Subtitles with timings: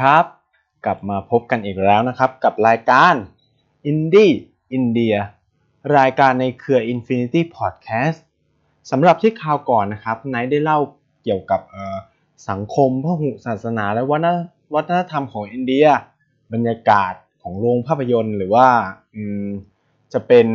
[0.00, 0.26] ครับ
[0.84, 3.14] กลับมาพบกันอีกแล้วนะครับกับรายการ
[3.90, 4.34] Indie
[4.76, 5.18] India
[5.98, 8.18] รายการในเครือ Infinity Podcast
[8.90, 10.78] สำหรับที่คราวก่อนนะครับไนท์ได้เล่า
[11.22, 11.60] เกี่ยวกับ
[12.48, 14.02] สังคมพหุศาสนาและ
[14.74, 15.86] วัฒนธรรมของอินเดีย
[16.52, 18.68] บรรยากาศของโรงภาพยนตร์ หรือว่า
[20.12, 20.46] จะเป็น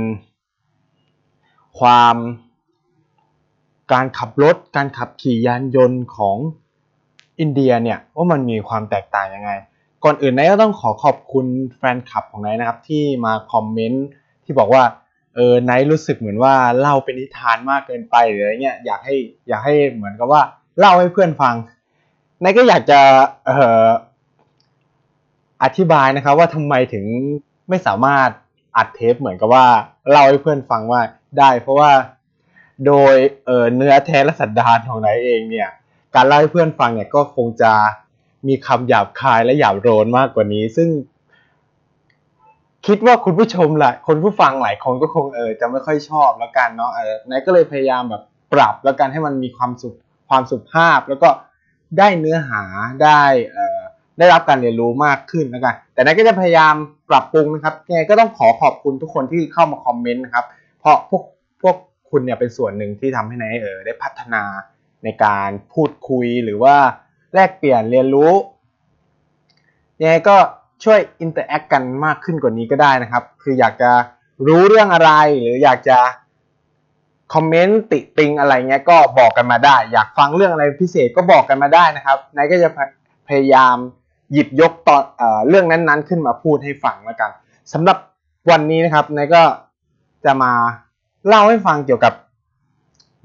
[1.79, 2.15] ความ
[3.93, 6.37] การขับรถ การขับขี่ยานยนต์ของ
[7.39, 9.51] อินเดียเนี่ยว่ามันมีความแตกต่างยังไง
[10.03, 11.45] ก่อนอื่นนายก็ต้องขอขอบคุณ
[11.77, 14.05] แฟนคลับของนายนะครับที่มาคอมเมนต์
[14.43, 14.83] ที่บอกว่า
[15.35, 19.15] เออนายรู้สึกเหมือนว่าเล่าเป็นนิทานมากเกินไปหรืออะไรเงี้ยอยากให้
[19.47, 20.41] อยากให้เหมือนกับว่า
[20.79, 21.55] เล่าให้เพื่อนฟัง
[22.43, 22.99] นายก็อยากจะ
[23.45, 23.87] เอ่อ
[25.63, 27.05] อธิบายนะครับว่าทำไมถึง
[27.69, 28.29] ไม่สามารถ
[28.77, 29.65] อัดเทปเหมือนกับว่า
[30.09, 31.01] เล่าให้เพื่อนฟังว่า
[31.39, 31.91] ได้ เพราะว่า
[32.85, 33.15] โดย
[33.45, 35.69] เเนื้อแท้และสันดานของนายเองเนี่ย
[36.15, 37.71] การเล่าให้เพื่อนฟังเนี่ยก็คงจะ
[38.47, 40.89] มีคำหยาบคายและหยาบโรนมากกว่านี้ ซึ่ง
[42.87, 49.95] คิดว่าคุณผู้ชมหลายคนผู้ฟังหลายคนก็คงเออจะไม่ค่อยชอบแล้วกันเนาะเออนายก็เลยพยายามแบบปรับแล้วกันให้มันมีความสุข
[50.29, 51.29] ความสุภาพ แล้วก็
[51.97, 52.63] ได้เนื้อหา
[53.03, 53.79] ได้เอ่อ
[54.19, 56.73] ได้รับการเรียนรู้มากขึ้นแล้วกัน แต่นายก็จะพยายาม
[57.09, 60.45] ปรับปรุงนะครับยังไงก็ต้องขอขอบคุณทุกคนที่เข้ามาคอมเมนต์นะครับ
[60.79, 61.23] เพราะพวก
[61.61, 61.75] พวก
[62.09, 64.43] คุณเนี่ยเป็นส่วนหนึ่งที่ทำให้นายเออได้พัฒนา
[65.05, 66.77] ในการพูดคุยหรือว่า
[67.33, 68.31] แลกเปลี่ยนเรียนรู้
[70.01, 70.37] ยังไงก็
[70.83, 73.91] ช่วย interact กันมากขึ้นกว่านี้ก็ได้นะครับ คืออยากจะ
[74.47, 75.11] รู้เรื่องอะไร
[75.41, 75.97] หรืออยากจะ
[77.33, 82.69] คอมเมนต์ติติงอะไรเงี้ยก็บอกกันมาได้ อยากฟังเรื่องอะไรพิเศษก็บอกกันมาได้นะครับนายก็จะ
[83.27, 83.75] พยายาม
[84.31, 87.31] หยิบยกตอนเอเรื่องนั้นๆ ขึ้นมาพูดให้ฟังแล้วกัน
[87.73, 87.97] สำหรับ
[88.51, 89.43] วันนี้นะครับนายก็
[90.25, 90.53] จะมา
[91.27, 92.13] เล่าให้ฟังเกี่ยวกับ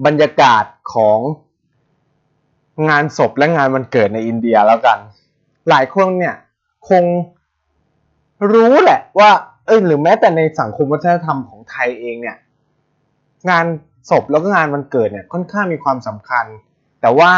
[0.07, 1.19] บรรยากาศของ
[2.89, 4.99] งานศพและงานวันเกิดในอินเดียแล้วกัน
[5.71, 6.37] หลายคนเนี่ย
[6.89, 7.05] คง
[8.53, 9.31] รู้แหละว่า
[9.67, 12.37] เออหรือแม้แต่ในสังคมวัฒนธรรมของไทยเองเนี่ย
[13.51, 13.67] งาน
[14.11, 16.45] ศพแล้วก็งานวันเกิดเนี่ยค่อนข้างมีความสำคัญ
[17.01, 17.33] แต่ว่า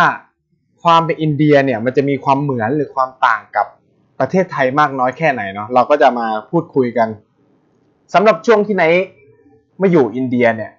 [0.83, 3.67] ความเป็นอินเดียเนี่ยมันจะมีความเหมือนหรือความต่างกับ
[4.21, 7.09] ประเทศไทยมากน้อยแค่ไหนเนาะเราก็จะมาพูดคุยกัน
[8.15, 8.85] สำหรับช่วงที่ไหน
[9.81, 10.73] มาอยู่อินเดียเนี่ย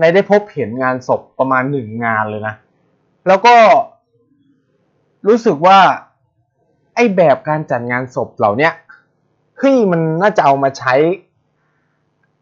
[0.00, 2.54] ในได้พบเห็นงานศพประมาณหนึ่งงานเลยนะ
[3.28, 3.54] แล้วก็
[5.26, 5.78] รู้สึกว่า
[6.94, 8.70] ไอ้แบบการจัดงานศพเหล่านี้
[9.58, 10.94] เฮ้ยมันน่าจะเอามาใช้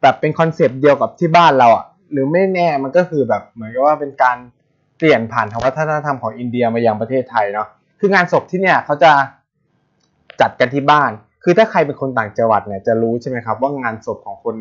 [0.02, 4.36] แบบเป็นคอนเซปต์เดียวกับที่บ้านเราอะหรือไม่แน่มันก็คือแบบเหมือนกับว่าเป็นการ
[4.98, 7.68] เปลี่ยนผ่านทางวัฒนธรรมของอินเดียมายังประเทศไทยเนาะ
[8.00, 9.10] คืองานศพที่เนี่ยเขาจะ
[10.40, 11.10] จัดกันที่บ้าน
[11.44, 14.56] คือถ้าใครเป็นคนต่างจังหวัดเนี่ยจะรู้ใช่ไหมครับ ว่างานศพของคน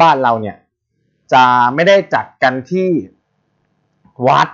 [0.00, 0.56] บ้านเราเนี่ย
[1.32, 1.44] จะ
[1.74, 2.88] ไม่ได้จัดกันที่
[4.28, 4.48] วัด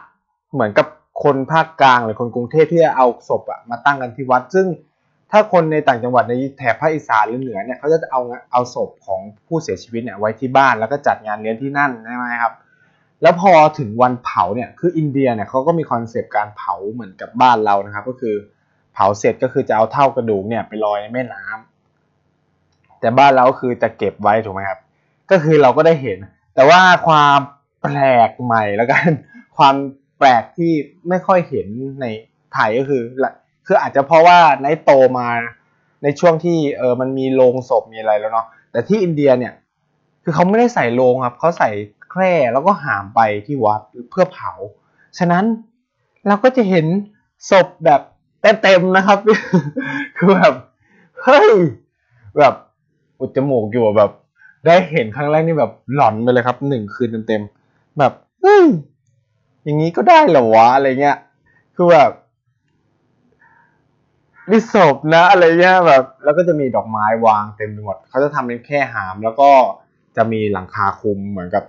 [0.52, 0.86] เหมือนกับ
[1.24, 4.66] คนภาคกลางหรือคนกรุงเทพที่จะเอาศพอะมาตั้งกันที่วัด ซึ่ง
[5.30, 8.20] ถ้าคนในต่างจังหวัดในแถบภาคอีสานหรือเหนือเนี่ยเขาจะเอา
[8.52, 12.52] เอาศพของผู้เสียชีวิตเนี่ยไว้ที่บ้านแล้วก็จัดงานเลี้ยงที่นั่นใช่ไหมครับ
[13.22, 18.34] แล้วพอถึงวันเผาเนี่ยคืออินเดียเนี่ยเขาก็มี concept การเผาเหมือนกับบ้านเรานะครับ ก็คือ
[18.94, 24.78] เผาเสร็จก็คือจะเอาเถ้ากระดูกเนี่ยไปลอยในแม่น้ำแต่บ้านเราคือจะเก็บไว้ถูกไหมครับ
[25.30, 26.18] ก็คือเราก็ได้เห็น
[26.54, 27.38] แต่ว่าความ
[27.82, 29.10] แปลกใหม่แล้วกัน
[29.56, 30.72] ความแปลกที่
[31.08, 31.68] ไม่ค่อยเห็น
[32.00, 32.06] ใน
[32.54, 33.02] ไทยก็คือ
[33.66, 35.28] คืออาจจะเพราะว่านายโตมา
[36.02, 39.52] ในช่วงที่เออมันมีโรงศพมีอะไรแล้วเนาะแต่ที่อินเดียเนี่ย
[40.24, 41.70] คือเขาไม่ได้ใส่โรงครับเขาใส่
[42.10, 44.52] แคร่แล้วก็หามไปที่วัดเพื่อเผา
[45.18, 45.44] ฉะนั้น
[46.28, 46.86] เราก็จะเห็น
[47.50, 48.00] ศพแบบ
[48.62, 49.18] เต็มๆนะครับ
[50.16, 50.54] คือแบบ
[51.22, 51.52] เฮ้ย
[52.38, 52.54] แบบ
[53.20, 54.10] อุดจมูกอยู่แบบ
[54.66, 58.12] ได้เห็นครั้งแรกนี่แบบหลอนไปเลยครับหนึ่งคืนเต็มๆแบบ
[58.42, 58.64] เฮ้ย
[59.64, 61.18] อย่างนี้ก็ได้เหรอวะอะไรเงี้ย
[61.76, 62.10] คือแบบ
[64.50, 69.50] มีศพนะอะไรเงี้ยแบบ แล้วก็จะมีดอกไม้วางเต็มไปหมดเขาจะทำเป็นแค่หาม แล้วก็
[70.16, 71.64] จะมีหลังคาคุมเหมือนกับ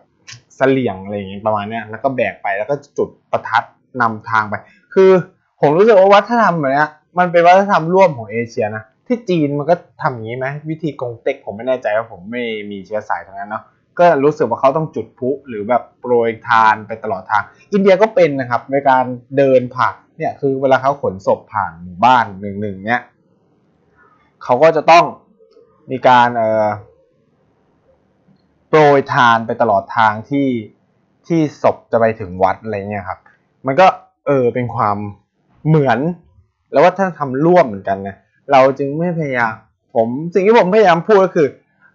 [0.56, 3.64] เสลี่ยงอะไรอย่างเงี้ยประมาณเนี้ยแล้วก็แบกไปแล้วก็จุดประทัด
[4.02, 4.54] นำทางไป
[4.94, 5.12] คือ
[5.62, 6.86] ผมรู้สึกว่าวัฒนธรรมแบบนี้
[7.20, 13.64] มันเป็นวัฒนธรรมร่วมของเอเชียนะที่จีนมันก็ทำอย่างนี้ไหมวิธีกงเต็กผมไม่แน่ใจว่าผมไม่มีเชื้อสายทางนั้นเนาะ
[14.00, 17.44] ก็รู้สึกว่าเขาต้องจุดพลุหรือแบบโปรยทานไปตลอดทาง
[17.74, 19.04] อินเดียก็เป็นนะครับในการ
[19.38, 23.02] เดินผ่านเนี่ยคือเวลาเขาขนศพผ่านหมู่บ้านหนึ่งหนึ่งเนี่ย
[24.44, 25.06] เขาก็จะต้อง
[25.92, 26.68] มีการเอ่อ
[28.70, 30.48] โปรยทานไปตลอดทางที่
[31.28, 33.20] ที่ศพจะไปถึงวัดอะไรเงี้ยครับ
[33.66, 33.88] มันก็
[34.28, 34.98] เออเป็นความ
[35.68, 36.00] เหมือน
[36.72, 38.16] แล้วว่าท่านทำร่วมเหมือนกันนะ
[38.52, 39.54] เราจึงไม่พยายาม
[39.96, 41.48] ผมสิ่งที่ผมพยายามพูดก็คือ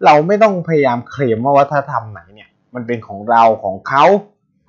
[0.05, 4.05] เราไม่ต้องพยายามเคลมว่าวัฒนธรรมไหนเนี่ย มันเป็นของเราของเขา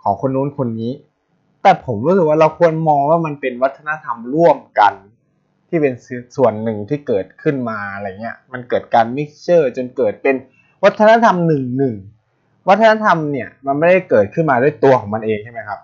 [0.03, 0.91] ของคนนู้นคนนี้
[1.63, 4.93] แต่ผมรู้สึกว่าเราควรมองว่ามันเป็นวัฒนธรรมร่วมกัน
[5.69, 5.93] ที่เป็น
[6.35, 10.35] ส่วนหนึ่งที่เกิดขึ้นมาอะไรเงี้ย มันเกิดการมิกเจอร์จนเกิดเป็น
[10.83, 11.95] วัฒนธรรมหนึ่งหนึ่ง
[12.69, 15.79] วัฒนธรรมเนี่ยมันไม่ได้เกิดขึ้นมาด้วยตัวของมันเองใช่ไหมครับ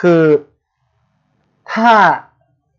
[0.00, 0.22] คือ
[1.72, 1.90] ถ้า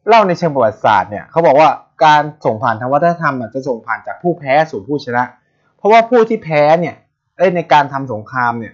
[0.08, 1.70] เล่าในเชิงประวัติศาสตร์เนี่ยเขาบอกว่า
[2.06, 5.24] การส่งผ่านทางวัฒนธรรมจะส่งผ่านจากผู้แพ้สู่ผู้ชนะ
[5.82, 6.96] เพราะว่าผู้ที่แพ้เนี่ย
[7.56, 8.74] ในการทำสงครามเนี่ย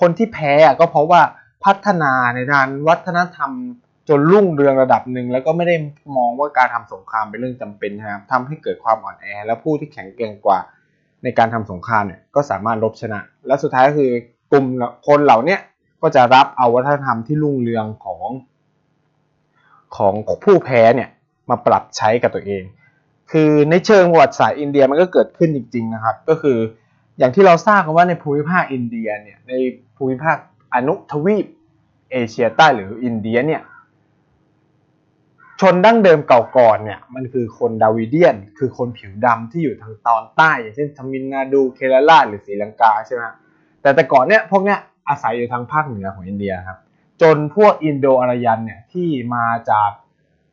[0.00, 1.22] คนที่แพ้ก็เพราะว่า
[1.64, 3.50] พัฒนาในด้านวัฒนธรรม
[4.08, 5.76] จนรุ่งเรืองระดับหนึ่งแล้วก็ไม่ได้
[6.16, 10.58] มองว่าการทำสงครามเป็นเรื่องจำเป็นนะครับทำให้เกิดความอ่อนแอ และผู้ที่แข็งแกร่งกว่า
[11.24, 14.10] ในการทำสงครามเนี่ยก็สามารถลบชนะ และสุดท้ายก็คือ
[14.52, 14.66] กลุ่ม
[15.06, 15.56] คนเหล่านี้
[16.02, 18.28] ก็จะรับเอาวัฒนธรรมที่รุ่งเรืองของ
[19.96, 20.12] ของ
[20.44, 21.08] ผู้แพ้เนี่ย
[21.50, 22.62] มาปรับใช้กับตัวเอง
[23.32, 26.58] คือในเชิงประวัติศาสตร์อินเดียมันก็เกิดขึ้นจริง ๆ นะครับ ก็คือ
[27.18, 29.52] อย่างที่เราทราบกันว่าในภูมิภาคอินเดียเนี่ยใน
[29.96, 30.36] ภูมิภาค
[30.74, 31.46] อนุทวีป
[32.12, 33.62] เอเชียใต้หรืออินเดียเนี่ย
[35.60, 43.22] ชนดั้งเดิมเก่าก่อนเนี่ยมันคือคนดราวิเดียน คือคนผิวดำที่อยู่ทางตอนใต้ อย่างเช่นทมิฬนาฑูเคราลาหรือศรีลังกาใช่ไหม
[43.80, 44.78] แต่แต่ก่อนเนี่ยพวกเนี้ย
[45.08, 46.78] อาศัยอยู่ทางภาคเหนือของอินเดียครับ
[47.22, 49.90] จนพวกอินโดอารยันเนี่ยที่มาจาก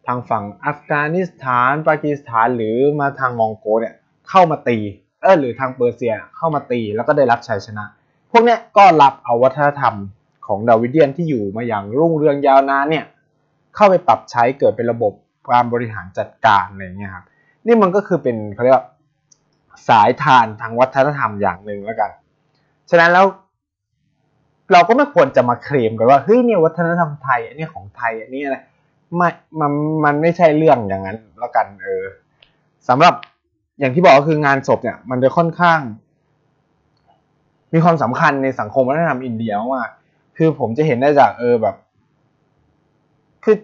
[0.08, 3.96] ทางฝั่งอัฟกานิสถานปากีสถานหรือมาทางมองโกลเนี่ย
[4.30, 4.78] เข้ามาตี
[5.22, 7.86] เออหรือทางเปอร์เซียเข้ามาตีแล้วก็ได้รับชัยชนะ
[8.32, 9.96] พวกเนี้ยก็รับเอาวัฒนธรรม
[10.48, 13.06] ของดาวิเดียนที่อยู่มาอย่างรุ่งเรืองยาวนานเนี่ย
[13.76, 15.14] เข้าไปปรับใช้เกิดเป็นระบบ
[15.50, 17.26] การบริหารจัดการอะไรเงี้ยครับ
[17.66, 18.86] นี่มันก็คือเป็นเขาเรียกว่า
[19.88, 22.12] สายทานทางวัฒนธรรมอย่างหนึ่งแล้วกัน
[22.90, 23.26] ฉะนั้นแล้ว
[24.74, 28.58] เราก็ไม่ควรจะมาเคลมกันว่าเฮ้ยเนี่ยวัฒนธรรมไทยอันนี้ของไทยอันนี้อะไร
[29.16, 29.30] ไม่
[29.62, 29.72] มัน
[30.06, 32.04] มันไม่ใช่เรื่องอย่างนั้นแล้วกันเออ
[32.88, 33.14] สำหรับ
[33.80, 35.80] อย่างที่บอกก็คืองานศพเนี่ย มันจะค่อนข้าง
[37.74, 39.90] มีความสำคัญในสังคมวัฒนธรรมอินเดียมาก
[40.38, 41.76] คือผมจะเห็นได้จากเออแบบ
[43.44, 43.56] คือ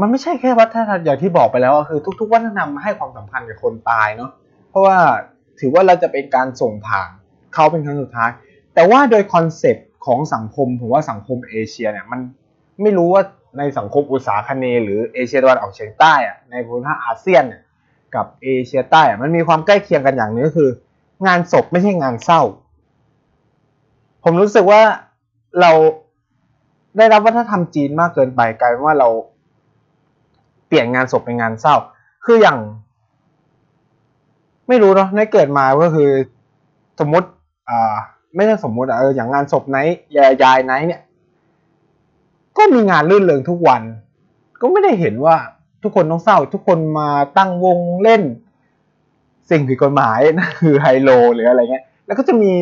[0.00, 4.30] มันไม่ใช่แค่วัฒนธรรมอย่างที่บอกไปแล้วก็คือทุก ๆ วัฒนธรรมให้ความสำคัญกับคนตายเนาะ
[4.70, 4.96] เพราะว่า
[5.60, 7.10] ถือว่าเราจะเป็นการส่งผ่าน
[7.54, 8.30] เขาเป็นครั้งสุดท้าย
[8.74, 12.20] แต่ว่าโดย concept ของสังคมผมว่าสังคมเอเชียเนี่ยมัน
[12.82, 13.22] ไม่รู้ว่า
[13.56, 17.62] ในสังคมอุตสาคเนหรือเอเชียตะวันออกเฉียงใต้อะในภูมิภาคอาเซียนเนี่ย
[18.14, 20.70] กับเอเชียใต้มันมีความใกล้เคียงกันอย่างนึงก็คือ
[21.26, 22.42] งานศพไม่ใช่งานเศร้า
[24.24, 24.80] ผมรู้สึกว่า
[25.60, 25.70] เรา
[26.96, 29.08] ได้รับวัฒนธรรมจีนมากเกินไปกลายเป็นว่าเรา
[30.66, 31.76] เปลี่ยนงานศพเป็นงานเศร้า
[32.24, 32.58] คืออย่าง
[34.68, 36.10] ไม่รู้เนาะในเกิดมาก็คือ
[37.00, 37.28] สมมติ
[37.68, 37.94] อ่า
[38.34, 39.78] ไม่ใช่สมมติอะเอออย่างงานศพไน
[40.16, 41.00] ยายยายไนเนี่ย
[42.58, 43.82] ก็มีงานรื่นเริงทุกวัน
[44.60, 45.36] ก็ไม่ได้เห็นว่า
[45.82, 47.08] ทุกคนต้องเศร้า ทุกคนมา
[47.38, 48.22] ตั้งวงเล่น
[49.50, 52.54] สิ่งผิดกฎหมายนะคือไฮโลหรืออะไรเงี้ย แล้วก็จะมี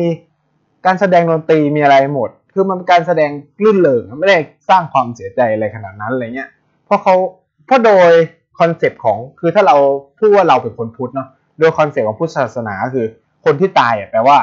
[0.85, 3.31] การแสดงดนตรีมีอะไรหมด คือมันเป็นการแสดง
[3.63, 4.37] รื่นเริงไม่ได้
[4.69, 6.49] สร้างความเสียใจอะไรขนาดนั้นอะไรเงี้ย
[6.85, 7.15] เพราะเขา
[7.65, 8.11] เพราะโดย
[8.59, 9.75] concept ของคือถ้าเรา
[10.17, 11.27] พูดว่าเราเป็นคนพุทธเนาะ
[11.59, 13.05] โดย concept ของพุทธศาสนาคือ
[13.45, 14.37] คนที่ตายอะแปลว่า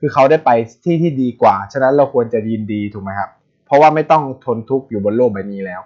[0.00, 0.50] คือเขาได้ไป
[0.84, 3.30] ที่ที่ดีกว่า ฉะนั้นเราควรจะยินดีถูกไหมครับ
[3.66, 5.82] เพราะว่าไม่ต้องทนทุกข์อยู่บนโลกใบนี้แล้ว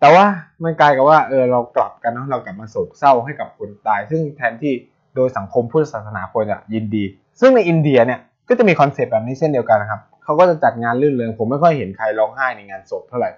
[0.00, 0.24] แต่ว่า
[0.64, 4.72] มันกลายกับว่าเออเรากลับกันเนาะเรากลับมาโศกเศร้าให้กับคนตาย ซึ่งแทนที่
[5.14, 7.04] โดยสังคมพุทธศาสนาควรจะยินดี
[7.40, 13.30] ซึ่งในอินเดียเนี่ยก็จะมีคอนเซปต์แบบนี้เช่นเดียวกันนะครับเขาก็จะจัดงานลื่นเริงผมไม่ค่อยเห็นใครร้องไห้ในงานศพเท่าไหร่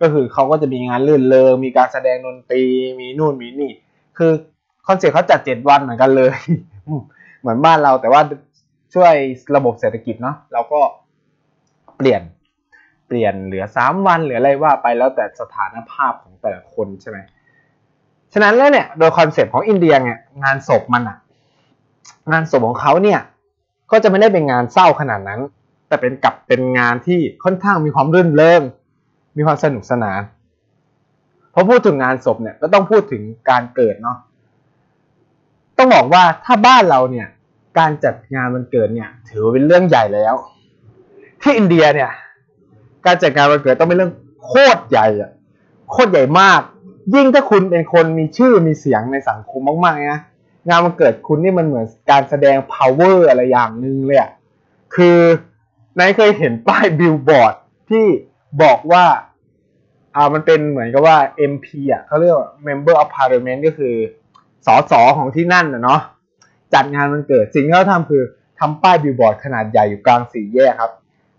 [0.00, 2.62] ก็คือเขาก็จะมีงานลื่นเลงมีการแสดงดนตรี
[3.00, 3.72] มีนู่นมีนี่
[4.18, 4.32] คือ
[4.88, 6.32] concept เขาจัดเจ็ดวันเหมือนกันเลย
[7.40, 8.22] เหมือนบ้านเราแต่ว่า
[8.94, 9.14] ด้วย
[9.56, 10.80] ระบบเศรษฐกิจเนาะเราก็
[11.96, 12.22] เปลี่ยน
[13.06, 17.18] เปลี่ยนเหลือสามวันหรืออะไรว่าไปแล้วแต่สถานภาพของแต่ละคนใช่ไหม
[18.32, 21.18] ฉะนั้นแล้วเนี่ยโดย concept ของอินเดียเนี่ยงานศพมันอะ
[22.32, 23.20] งานศพของเขาเนี่ย
[23.90, 25.40] ก็จะไม่ได้เป็นงานเศร้าขนาดนั้น
[25.88, 28.62] แต่เป็นกลับเป็นงานที่ค่อนข้างมีความรื่นเริง
[29.36, 30.20] มีความสนุกสนาน
[31.54, 34.18] พอพูดถึงงานศพเนี่ยก็ต้องพูดถึงการเกิดเนาะ
[35.78, 37.28] ต้องบอกว่าถ้าบ้านเราเนี่ย
[37.78, 40.34] การจัดงานวันเกิดเนี่ยถือเป็นเรื่องใหญ่แล้ว
[41.42, 42.10] ที่อินเดียเนี่ย
[43.06, 44.12] การจัดงานวันเกิดต้องเป็นเรื่อง
[44.44, 45.30] โคตรใหญ่อะ
[45.90, 46.60] โคตรใหญ่มาก
[47.14, 50.20] ยิ่งถ้าคุณเป็นคนมีชื่อมีเสียงในสังคมมากๆนะ
[50.68, 54.30] งานวันเกิดคุณนี่มันเหมือนการแสดง power อะไรอย่างหนึ่งเลยอะ
[54.94, 55.18] คือ
[55.98, 57.54] นายเคยเห็นป้ายบิลบอร์ด
[57.90, 58.04] ที่
[58.62, 59.04] บอกว่า
[60.14, 61.16] อ่ามันเป็นเหมือนกับว่า
[61.52, 63.94] MP อะเขาเรียกว่า Member of Parliament ก็คือ
[64.66, 66.00] สสของที่นั่นนะเนาะ
[66.74, 68.22] จัดงานวันเกิดสิ่งที่เขาทำคือ
[68.58, 70.92] ทำป้ายบิลบอร์ดขนาดใหญ่อยู่กลางสี่แยกครับ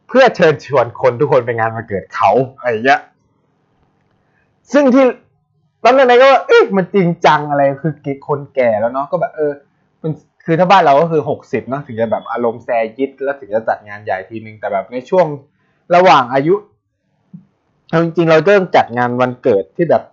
[0.08, 3.02] เพื่อเชิญชวนคนทุกคนไปงานวันเกิดเขาอะไรเงี้ย
[4.72, 5.06] ซึ่งที่
[5.84, 7.94] ตอนนั้นก็ว่าเอ๊ะมันจริงจังอะไรคือ
[8.28, 9.52] คนแก่แล้วเนาะก็แบบเออ
[10.02, 10.12] มัน
[10.46, 15.28] คือถ้าบ้านเราก็คือหกสิบเนาะถึงจะแบบอารมณ์แซยิดแล้วถึงจะจัดงานใหญ่ทีนึงแต่แบบในช่วง
[15.96, 16.56] ระหว่างอายุ
[17.90, 20.04] เอาจริงๆเราเริ่มจัดงานวันเกิดที่แบบ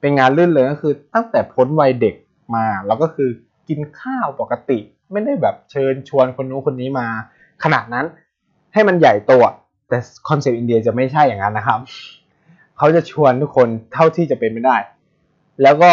[0.00, 2.14] เเป็นงานรื่นเริงก็คือ ตั้งแต่พ้นวัยเด็ก
[2.54, 3.28] มาเราก็คือ
[3.68, 4.78] กินข้าวปกติ
[5.12, 7.06] ไม่ได้แบบเชิญชวนคนนู้นคนนี้มา
[7.64, 8.06] ขนาดนั้น
[8.76, 9.32] ให้มันใหญ่โต
[9.88, 11.78] แต่ concept อินเดียจะไม่ใช่อย่างนั้นนะครับ
[12.78, 14.76] เขาจะชวนทุกคนเท่าที่จะเป็นไปได้
[15.62, 15.92] แล้วก็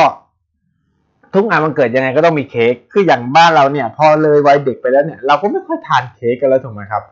[1.34, 7.04] ทุกงานมันเกิดยังไงก็ต้องมีเค้ก คืออย่างบ้านเราเนี่ย พอเลยวัยเด็กไปแล้วเนี่ย เราก็ไม่ค่อยทานเค้กกันแล้วถูกไหมครับ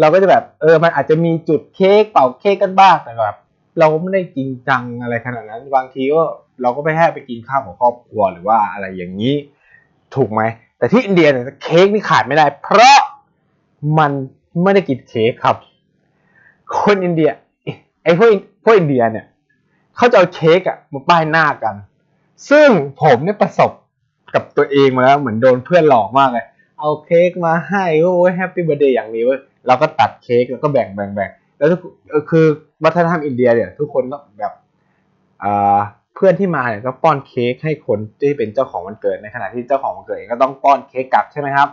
[0.00, 3.36] เราก็จะแบบเออ มันอาจจะมีจุดเค้กเป่าเค้กกันบ้างแต่แบบ
[3.78, 6.22] เราก็ไม่ได้จริงจังอะไรขนาดนั้น บางทีก็
[6.62, 9.34] เราก็ไปแค่ไปกินข้าวกับครอบครัวหรือว่าอะไรอย่างนี้
[10.14, 10.42] ถูกไหม
[10.78, 12.98] แต่ที่อินเดียเนี่ยเค้กนี่ขาดไม่ได้ เพราะ
[13.98, 14.12] มัน
[14.62, 15.56] ไม่ได้กินเค้กครับ
[16.80, 17.30] คนอินเดีย
[18.04, 18.30] ไอ้พวก
[18.64, 19.26] พวกอินเดียเนี่ย
[19.96, 21.74] เขาจะเอาเค้กอะมาป้ายหน้ากัน
[22.50, 22.68] ซึ่ง
[23.02, 23.70] ผมเนี่ยประสบ
[24.34, 26.44] กับตัวเองมาแล้วเหมือนโดนเพื่อนหลอกมากเลย
[26.78, 31.78] เอาเค้กมาให้โอ้ย Happy Birthday อย่างนี้เว้ยเราก็ตัดเค้กแล้วก็แบ่งแบ่งแบ่งแล้วทุก
[32.30, 32.46] คือ
[32.84, 34.52] วัฒนธรรมอินเดียเนี่ย ทุกคนก็แบบ
[35.44, 35.78] อ่า
[36.14, 41.68] เพื่อนที่มาเนี่ยก็ป้อนเค้กให้คนที่เป็นเจ้าของวันเกิดในขณะที่เจ้าของวันเกิดเองก็ต้องป้อนเค้กกลับใช่ไหมครับ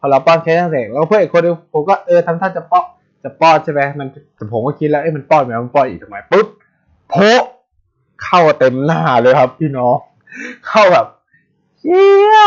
[0.00, 2.84] พอเราป้อนเค้กเสร็จแล้วเพื่อนอีกคนนึงผมก็เออทำท่าจะป้อน
[3.24, 6.46] จะป้อนใช่ไหมมันแต่ผมก็คิดแล้วเอ้มันป้อนไหมมันป้อนอีกทำไมปุ๊บ
[7.08, 7.14] โพ
[8.22, 9.96] เข้าเต็มหน้าเลยครับ พี่น้อง
[10.66, 11.06] เข้าแบบ
[11.80, 12.02] เฮี
[12.34, 12.38] ย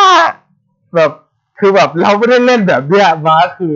[0.95, 1.11] แบบ
[1.59, 3.73] คือแบบเราไม่ได้เล่นแบบเนี้ยมาคือ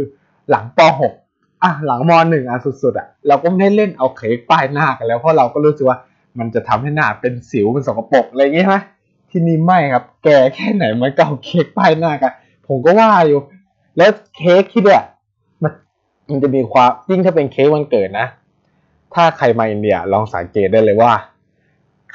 [0.49, 0.79] หลังป
[1.19, 5.97] .6 อะหลังม .1 อะสุดๆอะเราก็ไม่ได้เล่นเอาเค้กป้ายหน้ากันแล้วเพราะเราก็รู้สึกว่า
[6.39, 8.75] มันจะทำให้หน้าเป็นสิวเป็นสกปรกอะไรอย่างเงี้ยไหม
[9.29, 12.33] ที่นี่ไม่ครับ แกแค่ไหนมันก็เอาเค้กป้ายหน้ากัน
[12.67, 13.39] ผมก็ว่าอยู่
[13.97, 15.03] แล้วเค้กที่เนี่ย
[15.63, 15.71] มัน
[16.29, 18.27] มันจะมีความยิ่งถ้าเป็นเค้กวันเกิดนะ
[19.13, 21.11] ถ้าใครมาอินเดียลองสังเกตได้เลยว่า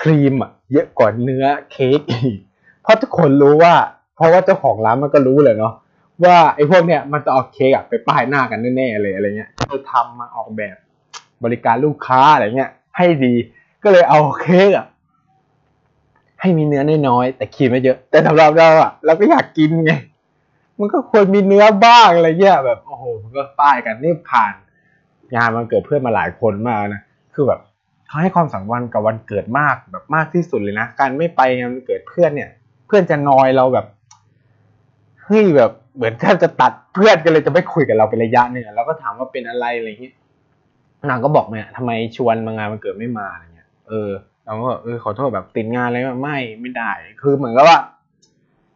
[0.01, 2.37] ครีมอะเยอะกว่าเนื้อเค้กอีก
[2.83, 3.75] เพราะทุกคนรู้ว่า
[4.17, 5.75] เพราะว่าเจ้าของร้านมันก็รู้เลยเนาะ
[6.25, 10.77] ว่าไอ้พวกเนี้ยมันจะเอาเค้กอะไปป้ายหน้ากันแน่ๆเลยอะไรเงี้ยเออทำมาออกแบบ
[11.45, 13.35] บริการลูกค้าอะไรเงี้ย ให้ดี
[13.83, 14.87] ก็เลยเอาเค้กอะ
[16.41, 19.93] ให้มีเนื้อน้อยๆแต่ครีมไม่เยอะ แต่สำหรับเราอะเราก็อยากกินไง
[20.79, 24.55] มันก็ควรมีเนื้อบ้างอะไรเงี้ยแบบโอ้โหมันก็ป้ายกันนี่ผ่าน
[25.35, 27.03] งานมันเกิดเพื่อนมาหลายคนมากนะ
[27.35, 27.61] คือแบบ
[28.07, 32.51] เขาให้ความสำคัญกับวันเกิดมากแบบมากที่สุดเลยนะการไม่ไปงานวันเกิดเพื่อนเนี่ย
[32.87, 33.87] เพื่อนจะนอยเราแบบ
[35.25, 40.13] เฮ้ยแบบเหมือนแทบจะตัดเพื่อนกันเลยจะไม่คุยกับเราเป็นระยะหนึ่งแล้วก็ถามว่าเป็นอะไรอะไรอย่างนี้
[41.09, 44.11] นางก็บอกเนี่ยทำไมชวนมางานมันเกิดไม่มาอะไรเงี้ยเออ
[44.45, 46.91] เราก็เออขอโทษแบบติดงานอะไรไม่ไม่ได้
[47.23, 47.79] คือเหมือนกับว่า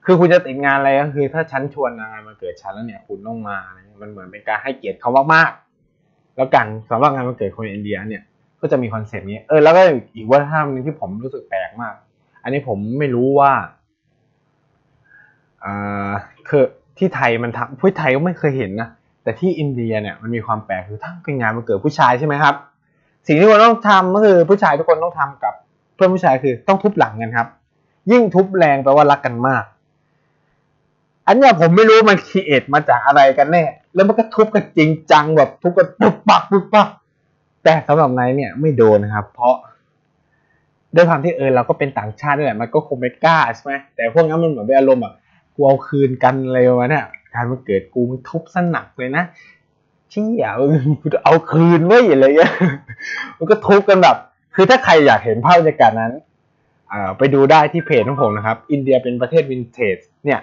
[0.07, 8.23] คือคุณจะติดงานอะไรก็คือถ้าฉันชวนงานมาเกิดฉันแล้วเนี่ย คุณต้องมาเงี้ยมันเหมือนเป็นการให้เกียรติเขามากๆ แล้วกันสำหรับงานมาเกิดคนอินเดียเนี่ย
[8.61, 9.83] ก็จะมีคอนเซปต์นี้ เออแล้วก็
[10.17, 11.95] อีกวัฒนธรรมนึงที่ผมรู้สึกแปลกมาก
[12.43, 13.53] อันนี้ผมไม่รู้ว่า
[15.65, 16.11] อ่า
[16.49, 16.65] คือ
[16.99, 18.89] ที่ไทยมันทำผู้ไทยก็ไม่เคยเห็นนะ
[19.23, 22.55] แต่ที่อินเดียเนี่ยมันมีความแปลกคือถ้าเป็นงานมาเกิดผู้ชายใช่ไหมครับ
[23.27, 25.55] สิ่งที่คนต้องทำก็คือผู้ชายทุกคนต้องทำกับ
[25.95, 27.47] เพื่อนผู้ชายคือต้องทุบหลังกันครับ
[28.11, 29.65] ยิ่งทุบแรงแปลว่ารักกันมาก
[31.27, 33.65] อันเนี้ยผมไม่รู้มันคีเอทมาจากอะไรกันแน่
[33.95, 36.89] แล้วมันก็ทุบกันจริงจังแบบทุบกันปุ๊บปักปุ๊บปัก
[37.65, 39.55] แต่สำหรับนายเนี่ยไม่โดนนะครับ เพราะ
[40.95, 45.15] ด้วยความที่เออเราก็เป็นต่างชาตินี่แหละมันก็คงไม่กล้าใช่ไหมแต่พวกนั้นมันเหมือนเป็นอารมณ์แบบ
[45.55, 47.05] กูเอาคืนกันอะไรวะเนี่ย
[47.35, 49.25] การมันเกิดกูมันทุบสนักเลยนะ
[50.13, 50.53] ชี้อะ
[51.01, 52.55] กูจะเอาคืนไว้อะไรเงี้ย
[53.39, 54.17] มันก็ทุบกันแบบ
[54.55, 56.13] คือถ้าใครอยากเห็นภาพบรรยากาศนั้น
[57.19, 60.41] ไปดูได้ที่เพจของผมนะครับ อินเดียเป็นประเทศวินเทจเนี่ย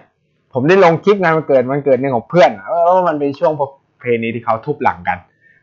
[0.53, 2.49] ผมได้ลงคลิปงานมันเกิดมันเกิดเนี่ยของเพื่อน
[2.95, 3.51] ว่ามันเป็นช่วง
[3.99, 5.17] เพลนี้ที่เขาทุบหลังกัน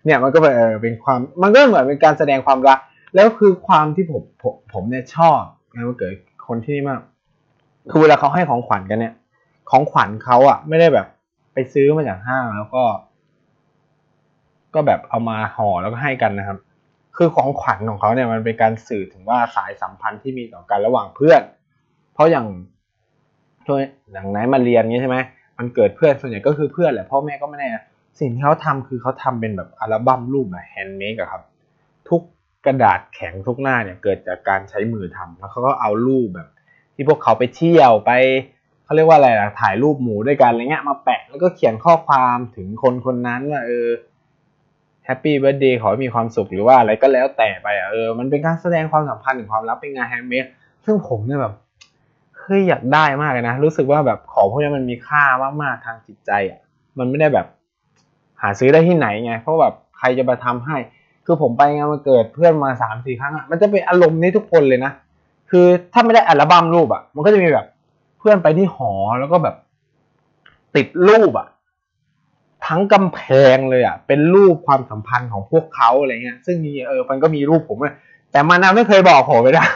[0.05, 2.79] เนี่ยมันก็เป็นเป็นความมันก็เหมือนเป็นการแสดงความรัก
[3.15, 5.41] แล้วคือความที่ผมผมผมเนี่ยชอบ
[5.73, 6.15] งานวันเกิด
[6.47, 7.01] คนที่นี่มาก
[7.91, 9.15] คือเวลาเขาให้ของขวัญกันเนี่ย
[9.71, 11.07] ของขวัญเขาอะ ไม่ได้แบบ
[11.53, 12.83] ไปซื้อมาจากห้างแล้วก็
[14.75, 16.59] ก็แบบเอามาห่อแล้วก็ให้กันนะครับ
[17.17, 21.43] คือของขวัญของเขาเนี่ยมันเป็นการสื่อถึงว่าสายสัมพันธ์ที่มีต่อกันระหว่างเพื่อน
[22.15, 22.47] เพราะอย่าง
[23.69, 25.19] ช่วยอย่างไหนมาเรียนงี้ใช่ไหม
[25.59, 27.69] วันเกิดเพื่อนส่วนใหญ่ก็คือเพื่อนแหละพ่อแม่ก็ไม่แน่
[28.19, 31.43] สิ่งที่เขาทำคือเขาทำเป็นแบบอัลบั้มรูปแบบ handmade อะครับ
[32.09, 32.23] ทุก
[32.67, 36.49] กระดาษแข็งทุกหน้าเนี่ยเกิดจากการใช้มือทำแล้วเขาก็เอารูปแบบ
[36.95, 38.11] ที่พวกเขาไปเที่ยวไป
[38.85, 43.89] เขาเรียกว่าอะไรล่ะถ่ายรูปหมู่ด้วยกันอะไรเงี้ยมาแปะแล้วก็เขียนข้อความถึงคนคนนั้นว่าเออ
[45.05, 50.45] Happy Birthday ขอให้มีความสุขหรือว่าอะไรก็แล้วแต่ไปอะเออมันเป็นการแสดงความสัมพันธ์ถึงความรักเป็นงาน handmade
[50.85, 51.55] ซึ่งผมเนี่ยแบบ
[52.43, 55.25] เฮ้ยอยากได้มากเลยนะ รู้สึกว่าแบบของพวกนี้มันมีค่า
[55.63, 56.61] มากๆทางจิตใจอะ
[56.99, 57.47] มันไม่ได้แบบ
[58.41, 60.77] หาซื้อได้ที่ไหนไง เพราะแบบใครจะมาทำให้
[61.27, 64.93] คือผมไปงานมาเกิดเพื่อนมาสามสี่ครั้งอะ มันจะเป็นอารมณ์นี้ทุกคนเลยนะ
[65.51, 67.67] คือถ้าไม่ได้อัลบั้มรูปอะ มันก็จะมีแบบ
[68.19, 69.57] เพื่อนไปที่หอแล้วก็แบบ
[70.77, 71.49] ติดรูปอะ
[72.67, 73.21] ทั้งกำแพ
[73.55, 77.95] งเลยอะ เป็นรูปความสัมพันธ์ของพวกเขาอะไรเงี้ย ซึ่งมีเออ มันก็มีรูปผมเลย
[78.33, 79.67] แต่มานาไม่เคยบอกผมเลยนะ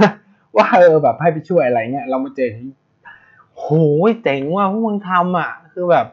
[0.57, 2.49] ว่าเออแบบให้ไปช่วยอะไรเงี้ยเรามาเจอ
[3.59, 3.67] โห
[4.23, 6.07] เจ๋งว่ะพวกมึงทำอะ คือแบบ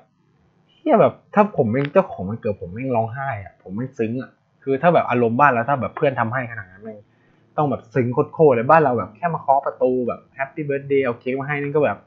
[0.70, 4.32] เฮียแบบถ้าผมเป็นเจ้าของวันเกิดผมไม่ร้องไห้อะผมไม่ซึ้งอะ
[4.64, 7.00] คือถ้าแบบอารมณ์บ้านเราถ้าแบบเพื่อนทำให้ขนาดนั้นเลย
[7.58, 11.98] ต้องแบบซึ้งโคตรเลยบ้านเราแบบแค่มาเคาะประตูแบบ Happy Birthday เอาเค้กมาให้นี่ก็แบบ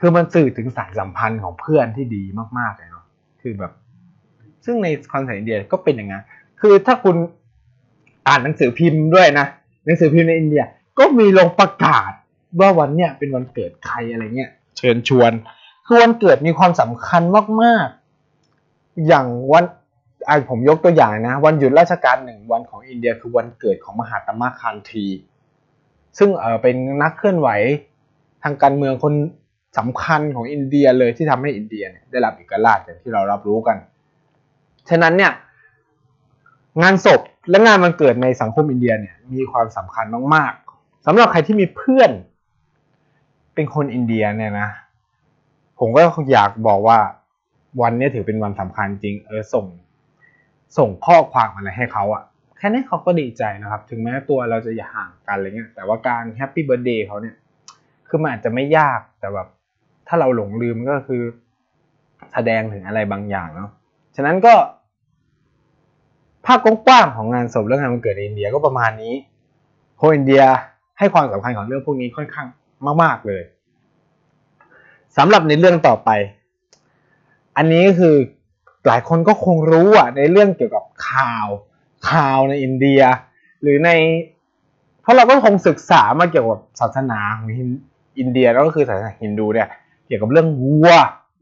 [0.00, 2.22] คือมันสื่อถึงสายสัมพันธ์ของเพื่อนที่ดี
[2.58, 3.04] มากๆเลยเนาะ
[3.42, 3.72] คือแบบ
[4.64, 6.24] ซึ่งใน concept อินเดียก็เป็นอย่างนั้น
[6.60, 7.16] คือถ้าคุณ
[8.28, 9.46] อ่านหนังสือพิมพ์ด้วยนะ
[9.84, 10.64] หนังสือพิมพ์ในอินเดีย
[10.98, 12.12] ก็มีลงประกาศ
[12.60, 15.32] ว่าวันเนี้ยเป็นวันเกิดใครอะไรเงี้ยเชิญชวน
[15.86, 17.22] คือวันเกิดมีความสำคัญ
[17.62, 19.64] มากๆ อย่างวัน
[20.26, 25.06] ไอผมยกตัวอย่างนะ วันหยุดราชการหนึ่งวันของอินเดียคือวันเกิดของมหาตมะคานที
[26.18, 27.48] ซึ่งเออเป็นนักเคลื่อนไหว
[28.42, 29.14] ทางการเมืองคน
[29.78, 33.76] สำคัญของอินเดียเลยที่ทำให้อินเดียเนี่ยได้รับเอกราชอย่างที่เรารับรู้กัน
[34.90, 35.32] ฉะนั้นเนี่ย
[36.82, 40.67] งานศพและงานวันเกิดในสังคมอินเดียเนี่ยมีความสำคัญมากๆ
[41.10, 42.10] สำหรับใครที่มีเพื่อน
[43.54, 44.68] เป็นคนอินเดียเนี่ยนะ
[45.78, 46.00] ผมก็
[46.32, 46.98] อยากบอกว่า
[47.82, 49.66] วันนี้ถือเป็นวันสำคัญจริง เออส่ง
[50.78, 52.22] ส่งข้อความอะไรให้เขาอะ
[52.58, 57.36] แค่นี้เขาก็ดีใจนะครับ ถึงแม้ตัวเราจะอยู่ห่างกันอะไรเงี้ยแต่ว่าการ Happy Birthday เขาเนี่ย
[58.08, 59.48] คือมันอาจจะไม่ยากแต่แบบ
[60.08, 61.22] ถ้าเราหลงลืมก็คือ
[62.32, 63.70] แสดงถึงอะไรบางอย่างเนาะ
[64.16, 64.54] ฉะนั้นก็
[66.46, 69.14] ภาพกว้างๆของงานศพเรื่องงานวันเกิดในอินเดียก็ประมาณนี้
[70.00, 70.44] คนอินเดีย
[70.98, 72.48] ให้ความสำคัญของเรื่องพวกนี้ค่อนข้าง
[73.02, 73.42] มาก ๆเลย
[75.16, 76.10] สำหรับในเรื่องต่อไป
[77.56, 78.16] อันนี้คือ
[78.86, 81.46] หลายคนก็คงรู้อะในเรื่องเกี่ยวกับข่าว
[82.10, 83.02] ข่าวในอินเดีย
[83.62, 83.90] หรือใน
[85.02, 87.48] เพราะเราก็คงศึกษามาเกี่ยวกับศาสนาของ
[88.18, 89.68] อินเดียแล้วก็คือศาสนาฮินดูเนี่ย
[90.06, 90.90] เกี่ยวกับเรื่องวัว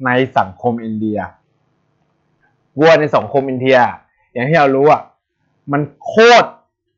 [0.06, 1.18] ในสังคมอินเดีย
[2.80, 3.76] วัวในสังคมอินเดีย
[4.32, 5.02] อย่างที่เรารู้อะ
[5.72, 6.48] มันโคตร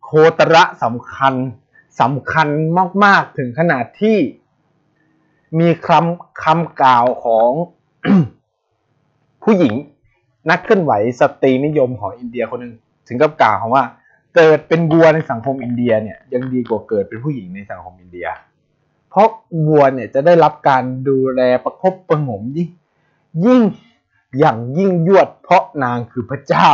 [0.04, 1.34] โคตรสำคัญ
[2.00, 2.48] สำคัญ
[3.04, 4.18] มาก ๆ ถึงขนาดที่
[5.58, 7.50] มีคำคำกล่าวของ
[9.44, 9.74] ผู้หญิง
[10.50, 12.74] นักเคลื่อนไหวสตรีนิยมของอินเดียคนหนึ่ง
[13.08, 13.84] ถึงกับกล่าวของว่า
[14.36, 18.26] เกิดเป็นวัวในสังคมอินเดียเนี่ย ยังดีกว่าเกิดเป็นผู้หญิงในสังคมอินเดีย
[19.10, 19.28] เพราะ
[19.66, 22.68] วัวเนี่ยจะได้รับการดูแลประคบประหงมยิ่ง
[23.44, 23.62] ยิ่ง
[24.38, 26.70] อย่างยิ่งยวดเพราะนางคือพระเจ้า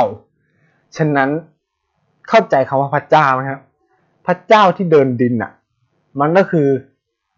[0.97, 1.31] ฉะนั้น
[2.29, 3.61] เข้าใจคำว่าพระเจ้าไหมครับ
[4.27, 5.53] พระเจ้าที่เดินดินอะ
[6.21, 6.69] มันก็คือ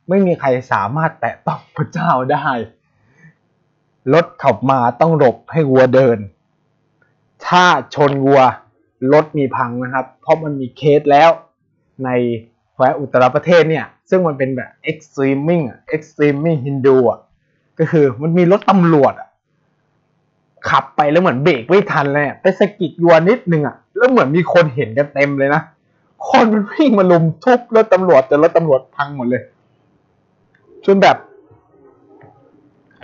[0.08, 2.46] ไม่มีใครสามารถแตะต้องพระเจ้าได้
[4.12, 6.18] รถขับมาต้องหลบให้วัวเดิน
[7.46, 8.40] ถ้าชนวัว
[9.12, 11.30] รถมีพังนะครับ เพราะมันมีเคสแล้ว
[12.04, 12.10] ใน
[12.72, 15.64] แคว้นอุตรประเทศเนี่ย ซึ่งมันเป็นแบบ extreming
[15.96, 17.20] extreming hindu อะ
[17.78, 19.28] ก็คือมันมีรถตำรวจอะ
[20.70, 25.62] ขับไปแล้วเหมือนเบรกไม่ทันเลยไปสะกิดวัวนิดนึงอะแล้วเหมือนมีคนเห็นกันเต็มเลยนะ
[26.28, 29.42] คนมันวิ่งมาลุมทุบรถตำรวจแต่รถตำรวจพังหมดเลย
[30.86, 31.16] จนแบบ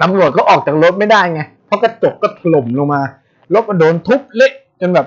[0.03, 3.03] ตำรวจก็ออกจากรถไม่ได้ไงเพราะกระจกก็ถล่มลงมา
[3.55, 5.07] รถมันโดนทุบเละจนแบบ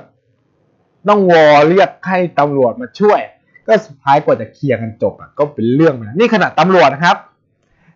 [1.10, 3.20] ต้องวอเรียกให้ตำรวจมาช่วย
[3.66, 7.18] ก็สุดท้ายกว่าจะเคลียร์กันจบอะก็เป็นเรื่องนะนี่ขนาดตำรวจนะครับ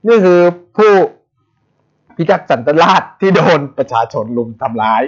[0.08, 0.40] นี่คือ
[0.78, 0.92] ผู้
[2.16, 5.04] พิทักษ์สันตราษฎร์ที่โดนประชาชนลุมทำร้าย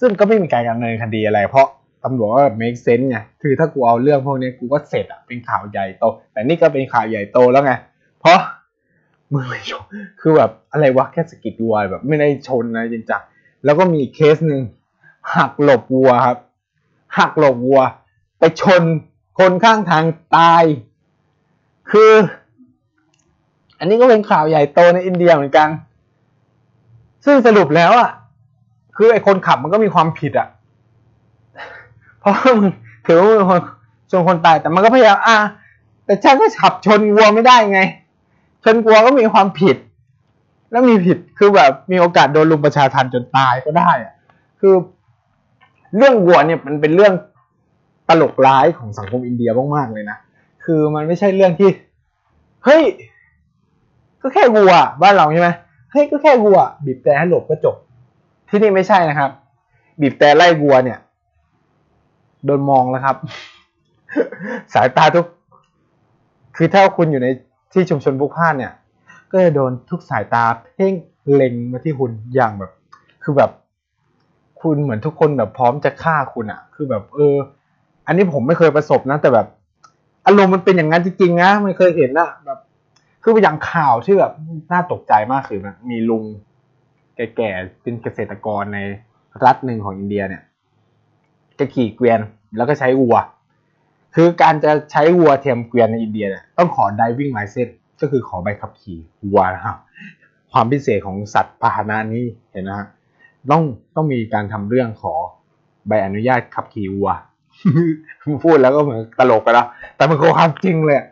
[0.00, 1.66] ซึ่งก็ไม่มีการดำเนินคดีอะไรเพราะ
[2.04, 7.72] ตำรวจก็ make sense ไงคือถ้ากูเอาเรื่องพวกนี้กูก็เสร็จอะเป็นข่าวใหญ่โต แต่นี่ก็เป็นข่าวใหญ่โตแล้วไง
[8.20, 8.38] เพราะ
[9.32, 9.84] มึงไม่ชน
[10.20, 13.22] คือแบบอะไรวะแค่สกิดวัวแบบไม่ได้ชนนะจริงจัง
[13.64, 14.62] แล้วก็มีเคสหนึ่ง
[15.36, 16.38] หักหลบวัวครับ
[17.18, 17.80] หักหลบวัว
[18.38, 18.82] ไปชน
[19.38, 20.04] คนข้างทาง
[20.36, 20.64] ตาย
[21.90, 22.12] คือ
[23.78, 25.68] อันนี้ก็เป็นข่าวใหญ่โตในอินเดียเหมือนกัน
[27.24, 28.10] ซึ่งสรุปแล้วอะ
[28.96, 30.48] คือไอ้คนขับมันก็มีความผิดอะ
[32.24, 32.70] เพราะมึง
[33.06, 33.60] ถือว่ามึงคน
[34.10, 35.36] ชนคนตายแต่มันก็พยายามอะ
[36.04, 37.80] แต่ฉันก็ขับชนวัวไม่ได้ไง
[38.64, 39.76] ชนวัวก็มีความผิด
[40.70, 44.14] แล้วมีผิดคือแบบมีโอกาสโดนลุมประชาทันจนตายก็ได้อะ
[44.60, 44.74] คือ
[45.96, 47.14] เรื่องวัวเนี่ยมันเป็นเรื่อง
[48.08, 50.18] ตลกร้ายของสังคมอินเดียมากๆเลยนะ
[50.64, 51.70] คือมันไม่ใช่เรื่องที่
[52.64, 52.82] เฮ้ย
[54.20, 55.48] ก็แค่วัวบ้านเราใช่ไหม
[55.90, 57.76] เฮ้ยก็แค่วัวบีบแต่ให้หลบก็จบ
[58.48, 59.30] ที่นี่ไม่ใช่นะครับ
[60.00, 60.98] บีบแต่ไล่วัวเนี่ย
[62.44, 63.16] โดนมองแล้วครับ
[64.74, 65.26] สายตาทุก
[66.56, 67.28] คือถ้าคุณอยู่ใน
[67.72, 68.72] ที่ชุมชนบุกพ่านเนี่ย
[69.30, 70.94] ก็จะโดนทุกสายตาเพ่ง
[71.32, 72.72] เล็งมาที่คุณอย่างแบบ
[73.22, 73.50] คือแบบ
[74.62, 77.36] คุณเหมือนทุกคนแบบพร้อมจะฆ่าคุณอะ่ะคือแบบ เออ
[78.06, 79.46] อันนี้ผมไม่เคยประสบนะแต่แบบ
[80.26, 82.58] อารมณ์มันเป็นอย่างนั้นจริงๆนะไม่เคยเห็นนะแบบ
[83.22, 84.32] คืออย่างข่าวที่แบบ
[84.72, 86.24] น่าตกใจมากคือแบบมีลุง
[87.16, 88.78] แก่ๆเป็นเกษตรกรใน
[89.44, 90.42] รัฐหนึ่งของอินเดียเนี่ย
[91.58, 92.20] จะขี่เกวียน
[92.56, 93.16] แล้วก็ใช้วัว
[94.14, 99.76] คือการจะใช้วัวเทียมเกวียนในอินเดียเนี่ยต้องขอ diving license ก็คือขอใบขับขี่วัวนะครับ
[100.52, 102.86] ความพิเศษของสัตว์พาหนะนี้เห็นนะฮะ
[103.50, 103.62] ต้อง
[103.94, 105.14] ต้องมีการทำเรื่องขอ
[105.86, 107.10] ใบอนุญาตขับขี่วัว
[108.44, 111.02] พูดแล้วก็เหมือนตลกไปแล้ว แต่มันคือความจริงเลย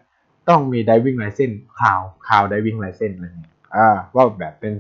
[0.48, 4.72] ต้องมี diving license ข่าวข่าว diving license อะไรเงี้ยอ่าว่าแบบเป็น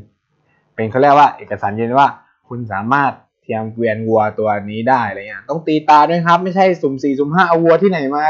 [0.74, 2.08] เป็นเขาเรียกว่าเอกสารยืนยันว่า
[2.48, 8.24] คุณสามารถ เทียมเกวียนวัวตัวนี้ได้อะไรเงี้ยต้องตีตาด้วยครับ ไม่ใช่สุ่มสี่สุ่มห้าเอาวัวที่ไหนมา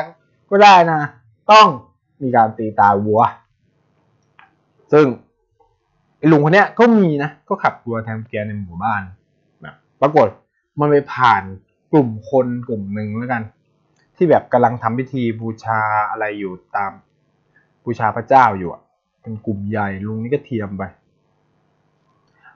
[0.50, 1.00] ก็ได้นะ
[1.52, 1.66] ต้อง
[2.22, 3.20] มีการตีตาวัว
[4.92, 5.06] ซึ่ง
[6.18, 9.02] ไอ้ลุงคนเนี้ยก็มีนะ ก็ขับวัวแทมเกวียนในหมู่บ้าน
[9.60, 10.28] แบบปรากฏ
[10.78, 11.42] มันไปผ่าน
[11.92, 13.42] กลุ่มคนกลุ่มหนึ่งแล้วกัน
[14.16, 16.92] ที่แบบกำลังทำพิธีบูชาอะไรอยู่ตาม
[17.84, 18.82] บูชาพระเจ้าอยู่อะ
[19.22, 20.82] เป็นกลุ่มใหญ่ลุงนี่ก็เทียมไป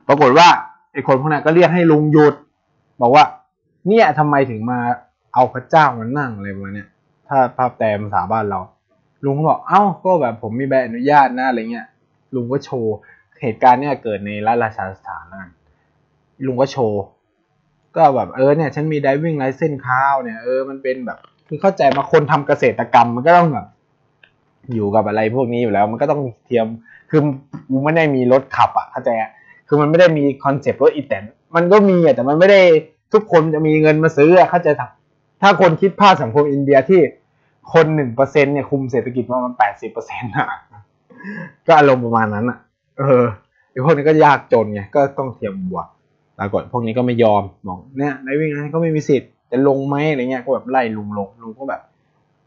[0.09, 0.49] ปรากฏว่า
[0.93, 2.35] ไอ้คนพวกนั้นก็เรียกให้ลุงหยุด
[3.01, 3.25] บอกว่า
[3.89, 4.79] เนี่ยทำไมถึงมา
[5.35, 6.89] เอาพระเจ้ามานั่งอะไรประมาณเนี้ย
[7.29, 8.61] ถ้าภาพแต่ภาษาบ้านเรา
[9.25, 11.87] ลุงก็บอกเอ้าก็แบบผมมีใบอนุญาตนะอะไรเงี้ย
[12.35, 12.95] ลุงก็โชว์
[13.41, 15.49] เหตุการณ์เนี่ยเกิดในรัฐราชสถานนั่น
[16.47, 17.03] ลุงก็โชว์
[17.97, 23.67] ก็แบบเออเนี่ยฉันมี diving license ข้าวเนี่ยเออมันเป็นแบบ คือเข้าใจมาคนทำเกษตรกรรมมันก็ต้องแบบ
[24.75, 26.67] อยู่กับอะไรพวกนี้อยู่แล้ว มันก็ต้องเทียม
[27.11, 27.21] คือ
[27.71, 29.11] กูไม่ได้มีรถขับอะเข้าใจ
[29.69, 31.25] คือมันไม่ได้มีคอนเซปต์รถอีแตน
[31.57, 32.61] มันก็มีอะแต่มันไม่ได้
[33.13, 34.87] ทุกคนจะมีเงินมาซื้ออะเข้าใจปะ
[35.43, 37.01] ถ้าคนคิดภาพสังคมอินเดียที่
[37.73, 40.47] คนหนึ่งเปอร์เซ็นเนี่ยคุมเศรษฐกิจประมาณแปดสิบเปอร์เซ็นต์อะ
[41.67, 42.59] ก็อารมณ์ประมาณนั้นอะ
[42.99, 43.25] เออ
[43.71, 45.87] ไอพวกนี้ก็ยากจนไงก็ต้องเทียมบวก
[46.39, 51.81] ปรากฏพวกนี้ก็ไม่ยอมบอกเนี่ยในวิ่งนั้นก็ไม่มีสิทธิ์จะลงไหมอะไรเงี้ยก็แบบไล่ลุงลงลุงก็แบบ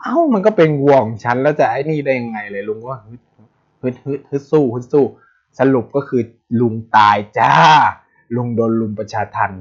[0.01, 3.21] เอ้ามันก็เป็นวัวของฉันแล้วจะไอ้นี่ได้ยังไงเลยลุงก็ฮึด
[3.81, 5.05] ฮึดฮึดฮึดสู้ฮึดสู้
[5.59, 6.21] สรุปก็คือ
[6.61, 7.51] ลุงตายจ้า
[8.35, 9.51] ลุงโดนลุงประชาทัน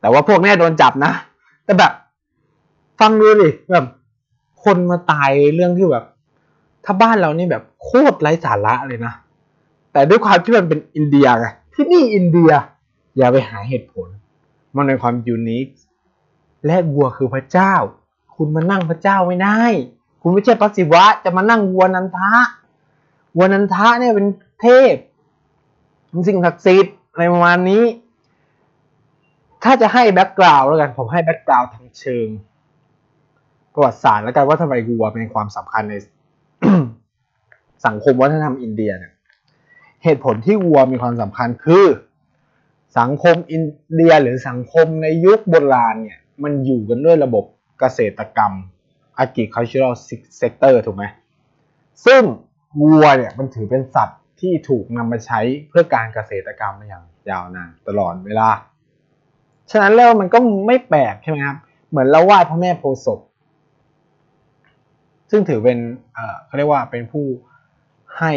[0.00, 1.12] แต่ว่าพวกเนี้โดนจับนะ
[1.64, 1.92] แต่แบบ
[3.00, 3.86] ฟังดูดิแบบ
[4.64, 6.04] คนมาตายเรื่องที่แบบ
[6.84, 9.12] ถ้าบ้านเรานี่แบบโคตรไร้สาระเลยนะ
[9.92, 12.50] แต่ด้วยความที่มันเป็นอินเดียไงที่นี่อินเดีย
[13.16, 14.08] อย่าไปหาเหตุผล
[14.76, 15.66] มันเป็นความ unique
[16.66, 17.74] และวัวคือพระเจ้า
[18.36, 19.60] คุณมานั่งพระเจ้าไม่ได้
[20.22, 22.32] คุณไม่ใช่พระศิวะ จะมานั่งวัวนันทะ
[23.36, 24.26] วัวนันทะเนี่ยเป็น
[24.60, 24.94] เทพ
[26.08, 27.84] เป็นสิ่งศักดิ์สิทธิ์ อะไรประมาณนี้
[29.64, 32.28] ถ้าจะให้ background แล้วกัน ผมให้ background ทางเชิง
[33.72, 35.94] ประวัติศาสตร์แล้วกันว่าทำไมวัวเป็นความสำคัญใน
[37.86, 39.12] สังคมวัฒนธรรมอินเดียเนี่ย
[40.04, 41.84] เหตุผลที่วัวมีความสำคัญคือ
[42.98, 47.44] สังคมอินเดียหรือสังคมในยุคโบราณเนี่ย มันอยู่กันด้วยระบบ
[47.80, 48.52] เกษตรกรรม
[49.24, 49.94] agricultural
[50.40, 51.04] sector ถูกไหม
[52.06, 52.22] ซึ่ง
[52.80, 58.50] วัวเนี่ยมันถือเป็นสัตว์ ที่ถูกนำมาใช้เพื่อการเกษตรกรรมมาอย่างยาวนานตลอดเวลา
[59.70, 61.56] ฉะนั้นแล้วมันก็ไม่แปลกใช่ไหมครับ
[61.90, 63.20] เหมือนเราไหว้พระแม่โพธิ์ศพ
[65.30, 65.78] ซึ่งถือเป็น
[66.14, 67.26] เอ่อเขาเรียกว่าเป็นผู้
[68.18, 68.32] ให้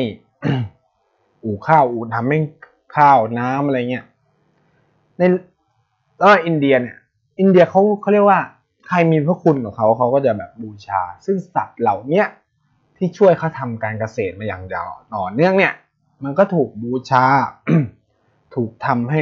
[1.44, 2.40] อู่ข้าวอู่ทำให้
[2.96, 4.06] ข้าวน้ำอะไรเงี้ย
[5.18, 5.22] ใน
[6.20, 6.98] แล้วอินเดียเนี่ย
[7.40, 8.40] อินเดียเขาเขาเรียกว่า
[8.88, 12.28] ใครมีพระคุณกับเขาเขาก็จะแบบบูชา ซึ่งสัตว์เหล่าเนี้ย
[12.98, 15.74] ที่ช่วยเขาทำการเกษตรมาอย่างยาวต่อเนื่องเนี่ย
[16.24, 17.26] มันก็ถูกบูชา
[18.56, 19.20] ถูกทำให้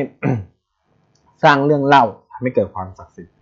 [1.43, 3.35] สร้างเรื่องเล่าทำให้เกิดความศักดิ์สิทธิ์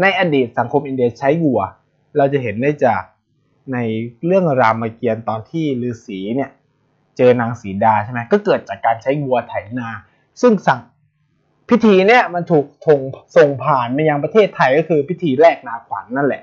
[0.00, 1.60] ในอดีตสังคมอินเดียใช้วัว
[2.16, 3.02] เราจะเห็นได้จาก
[3.72, 3.78] ใน
[4.26, 6.50] เรื่องรามเกียรติ์ตอนที่ฤาษีเนี่ย
[7.16, 9.88] เจอนางสีดาใช่ไหมก็เกิดจากการใช้วัวไถนา
[10.40, 10.80] ซึ่งสั่ง
[11.68, 13.00] พิธีเนี่ยมันถูกทง
[13.36, 16.42] ส่งผ่านมายังประเทศไทยก็คือพิธีแรกนาขวัญนนั่นแหละ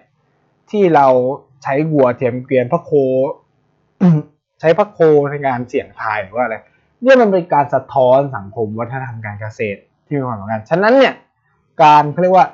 [0.69, 1.07] ที่เรา
[1.63, 2.91] ใช้วัวเทียมเกวียนพระโค
[4.59, 4.99] ใช้พระโค
[5.31, 6.55] ในการเสี่ยงทายหรือว่าอะไร
[7.03, 11.13] เนี่ยมันเป็นการสะท้อนสังคมวัฒนธรรมการเกษตรที่มีความสำคัญฉะนั้นเนี่ย
[11.83, 12.47] การเขาเรียกว่า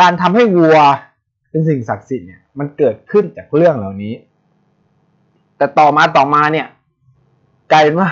[0.00, 0.78] การทำให้วัว
[1.50, 4.14] เป็นสิ่งศักดิ์สิทธิ์เนี่ยมันเกิดขึ้นจากเรื่องเหล่านี้
[5.56, 6.66] แต่ต่อมาต่อมาเนี่ย
[7.72, 8.08] กลายเป็นว่า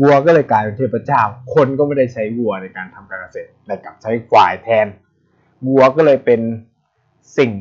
[0.00, 1.20] วัวก็เลยกลายเป็นเทพเจ้า
[1.54, 4.86] คนก็ไม่ได้ใช้วัวในการทำการเกษตรแต่กลับใช้ควายแทน
[5.66, 6.40] วัวก็เลยเป็น
[7.38, 7.52] สิ่ง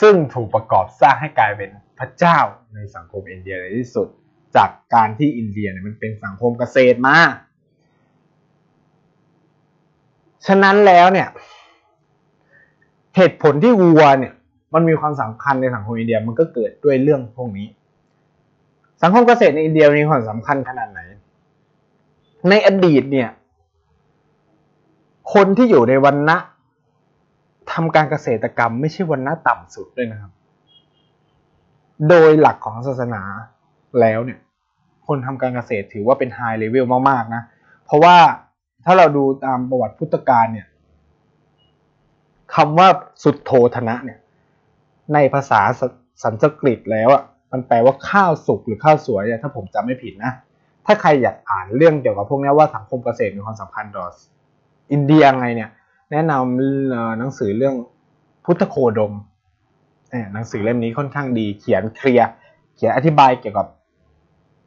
[0.00, 1.70] ซึ่งถูกประกอบสร้างให้กลายเป็น
[2.02, 2.38] ระเจ้า
[2.74, 4.08] ในสังคมอินเดียในที่สุด
[4.56, 7.18] จากการที่อินเดียเนี่ยมันเป็นสังคมเกษตรมา
[10.46, 11.28] ฉะนั้นแล้วเนี่ย
[13.16, 14.34] เหตุผลที่วัวเนี่ย
[14.74, 17.66] มันมีความสำคัญในสังคมอินเดียมันก็เกิดด้วยเรื่องพวกนี้
[19.02, 21.00] สังคมเกษตรในอินเดียมีความสำคัญขนาดไหน
[22.48, 23.28] ในอดีตเนี่ย
[25.34, 26.36] คนที่อยู่ในวันณะ
[27.72, 30.32] ทำการเกษตรกรรมไม่ใช่วันณะต่ำสุดด้วยนะครับ
[32.08, 33.22] โดยหลักของศาสนา
[34.00, 34.38] แล้วเนี่ย
[35.06, 37.42] คนทำการเกษตรถือว่าเป็นไฮเลเวลมากๆนะ
[37.84, 38.16] เพราะว่า
[38.84, 40.66] ถ้าเราดูตามประวัติพุทธกาลเนี่ย
[42.54, 42.88] คำว่า
[43.22, 44.18] สุดโทธนะเนี่ย
[45.14, 45.60] ในภาษา
[46.22, 50.32] สันสกฤตแล้วอะมันแปลว่าข้าวสุกหรือข้าวสวยเนี่ยถ้าผมจำไม่ผิดนะ
[50.86, 54.04] ถ้าใครอยากอ่านเรื่องเกี่ยวกับพวกนี้ว่าสังคมเกษตรมีความสำคัญต่อ
[54.92, 55.70] อินเดียไงเนี่ย
[56.12, 57.74] แนะนำหนังสือเรื่อง
[58.44, 59.12] พุทธโคดม
[60.32, 62.28] หนังสือเล่มนี้ค่อนข้างดีเขียนเคลียร์
[62.74, 63.66] เขียนอธิบายเกี่ยวกับ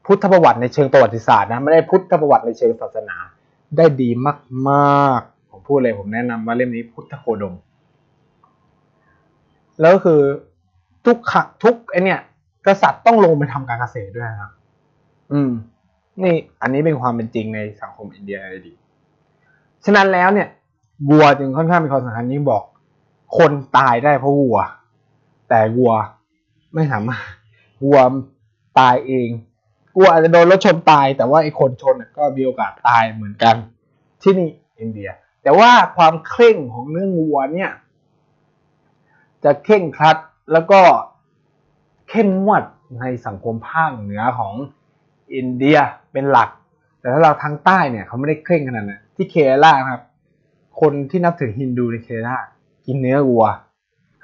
[0.05, 3.17] พุทธประวัติในเชิงประวัติศาสตร์นะไม่ได้พุทธประวัติในเชิงศาสนา
[3.77, 4.09] ได้ดี
[4.69, 7.55] มากๆ ผมพูดเลยผมแนะนำว่าเล่มนี้พุทธโคดม
[9.81, 10.21] แล้วก็คือ
[11.05, 12.19] ทุกขะทุกไอเนี่ย
[12.65, 14.51] กษัตริย์ต้องลงไปทำการเกษตรด้วยนะครับ
[15.31, 15.51] อืม
[16.23, 18.73] นี่อันนี้เป็นความเป็นจริงในสังคมอินเดียเลยดี
[19.85, 20.47] ฉะนั้นแล้วเนี่ย
[21.09, 22.63] วัวจึงค่อนข้างมีความสำคัญยิ่งบอก
[23.37, 24.59] คนตายได้เพราะวัว
[25.49, 25.93] แต่วัว
[26.73, 27.25] ไม่สามารถ
[27.83, 27.99] วัว
[28.79, 29.29] ตายเอง
[29.97, 33.55] วัวอาจจะโดนรถชนตาย แต่ว่าไอ้คนชนก็มีโอกาสตายเหมือนกัน
[34.21, 35.09] ที่นี่อินเดีย
[35.43, 37.71] แต่ว่าความเคร่งของเรื่องวัวเนี่ย
[39.43, 40.17] จะเข่งครัด
[40.51, 40.81] แล้วก็
[42.09, 42.63] เข้มงวด
[42.99, 44.53] ในสังคมภาคเหนือของ
[45.35, 45.77] อินเดีย
[46.11, 46.49] เป็นหลัก
[46.99, 50.01] แต่ถ้าเราทางใต้เนี่ยเขาไม่ได้เคร่งขนาดนั้นที่เกรละครับ
[50.81, 52.37] คนที่นับถือฮินดูในเกรละ
[52.85, 53.45] กินเนื้อวัว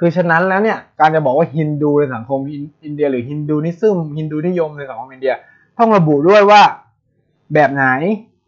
[0.03, 2.39] คือฉะนั้นแล้วเนี่ยการจะบอกว่าฮินดูในสังคม
[2.85, 5.33] อินเดีย หรือ Hinduism ฮินดูนิยมในสังคมอินเดีย
[5.77, 6.61] ต้องระบุด้วยว่า
[7.53, 7.85] แบบไหน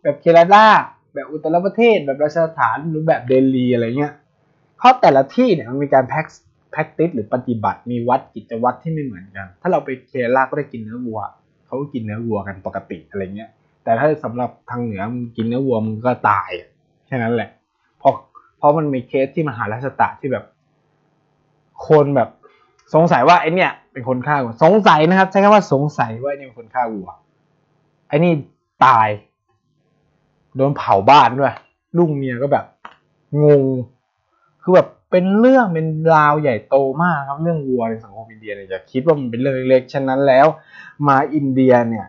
[0.04, 0.66] แบบเกรละ
[1.14, 4.14] แบบอุตตรประเทศ แบบราชสถานหรือแบบเดลีอะไรเงี้ย
[4.78, 6.26] เพราะแต่ละที่เนี่ยมันมีการ prac
[6.72, 11.20] practice หรือปฏิบัติมีวัดกิจวัตรที่ไม่เหมือนกัน ถ้าเราไปเกรละก็ได้กินเนื้อวัว
[11.66, 13.50] เขาก็กินเนื้อวัวกันปกติอะไรเงี้ย
[13.84, 16.50] แต่ถ้าสำหรับทางเหนือมึงกินเนื้อวัวมึงก็ตาย
[17.08, 17.50] แค่นั้นแหละ
[18.00, 18.14] เพราะ
[18.58, 20.46] เพราะมันมีเคสที่มหาราชตะที่แบบ
[21.90, 22.30] คนแบบ
[22.94, 27.10] สงสัยว่าไอเนี่ย เป็นคนฆ่าวัวสงสัยนะครับ ใช้คำว่าสงสัยว่าไอเนี่ยเป็นคนฆ่าวัว
[28.08, 28.34] ไอนี่
[28.86, 29.10] ตาย
[30.56, 31.54] โดนเผาบ้านด้วย
[31.98, 32.66] ลูกเมียก็แบบ
[33.44, 33.66] งง
[34.62, 40.48] คือแบบเป็นเรื่องเป็นราวใหญ่โตมากครับเรื่องวัวในสังคมอินเดียเนี่ยอย่าคิดว่ามันเป็นเรื่องเล็กๆฉะนั้นแล้ว
[41.08, 42.08] มาอินเดียเนี่ย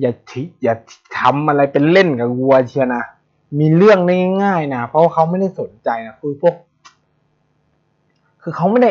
[0.00, 0.74] อย่าทิอย่า
[1.18, 3.02] ทำอะไรเป็นเล่นกับวัวเชียวนะ
[3.58, 3.98] มีเรื่อง
[4.42, 6.54] ง่ายๆนะเพราะเขาไม่ได้สนใจนะคือพวก
[8.48, 8.90] คือเขาไม่ได้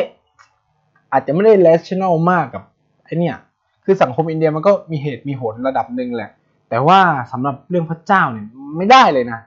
[1.12, 2.62] อาจจะไม่ได้ rational มากกับ
[3.04, 3.36] ไอเนี่ย
[3.84, 6.30] คือสังคมอินเดียมันก็มีเหตุมีผลระดับหนึ่งแหละ
[6.68, 7.00] แต่ว่า
[7.32, 9.40] สำหรับเรื่องพระเจ้าเนี่ยไม่ได้เลยนะ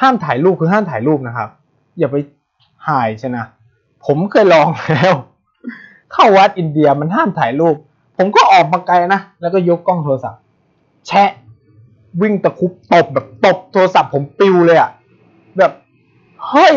[0.00, 1.48] ห้ามถ่ายรูปคือห้ามถ่ายรูปนะครับ
[1.98, 2.16] อย่าไป
[2.88, 3.42] หายชนะ
[4.06, 5.14] ผมเคยลองแล้ว
[6.12, 7.76] เข้าวัดอินเดียมันห้ามถ่ายรูป
[8.16, 10.40] ผมก็ออกมาไกลนะ แล้วก็ยกกล้องโทรศัพท์
[11.06, 11.30] แชะ
[12.20, 14.90] วิ่งตะคุบตบแบบตบโทรศัพท์ผมปิวเลยอะ
[15.58, 15.72] แบบ
[16.48, 16.76] เฮ้ย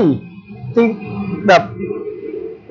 [0.75, 0.87] จริง
[1.47, 1.63] แบบ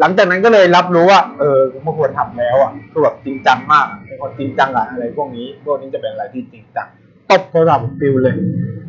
[0.00, 6.86] หลังจากนั้นก็เลยรับรู้ว่า เออไม่ควรทำแล้วอะคือแบบจริงจังมากเป็นคนจริงจังอะอะไรพวกนี้ พวกนี้จะเป็นอะไรที่จริงจัง
[7.30, 8.34] ตบโทรศัพท์ผมปิวเลย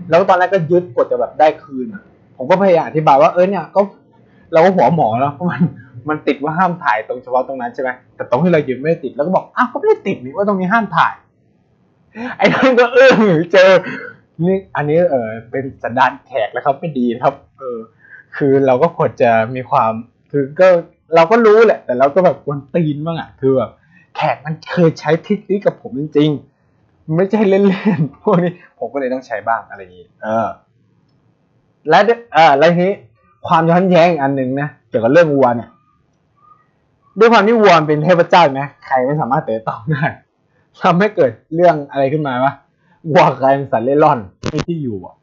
[0.09, 1.87] แล้วตอนแรกก็ยึดกดจะแบบได้คืน
[2.37, 3.81] ผมก็พยายามอธิบายว่าเออเนี่ยก็
[4.53, 5.61] เราก็หัวหมอแล้วเพราะมัน
[6.09, 11.13] มันติดว่าห้ามถ่ายตรงเฉพาะตรงนั้นใช่ไหมแต่ตรงที่เรายืนไม่ติดแล้วก็บอกอ้าวก็ไม่ได้ติดนี่ว่าตรงนี้ห้ามถ่าย
[12.37, 13.11] ไอ้นั่นก็เออ
[13.53, 13.69] เจอ
[14.41, 17.77] นี่อันนี้เออเป็นสันดานแขกแล้วครับไม่ดีครับ เออ
[18.37, 19.91] คือเราก็ควรจะมีความ
[20.31, 20.67] คือก็
[21.15, 23.71] เราก็รู้แหละ แต่เราก็แบบควรตีนบ้างอะคือแบบ
[24.15, 27.61] แขกมันเคยใช้ทิศนี้กับผมจริงๆ ไม่ใช่เล่
[27.97, 30.47] นๆ พวกนี้ผมก็เลยต้องใช้บ้างอะไรอย่างนี้ เออ
[31.89, 31.99] และ
[32.33, 32.95] เออแล้วทีนี้
[33.47, 35.69] ความย้อนแย้งอันหนึ่งนะเกี่ยวกับเรื่องวัวเนี่ย
[37.19, 40.05] ด้วยความที่วัวเป็นเทพเจ้าไหมใครไม่สามารถเตะต้องได้
[40.81, 42.53] ทำให้เกิดเรื่องอะไรขึ้นมาวะ
[43.11, 44.19] วัวกลายเป็นสัตว์เล่ร่อน
[44.51, 45.15] ไม่ที่อยู่อะ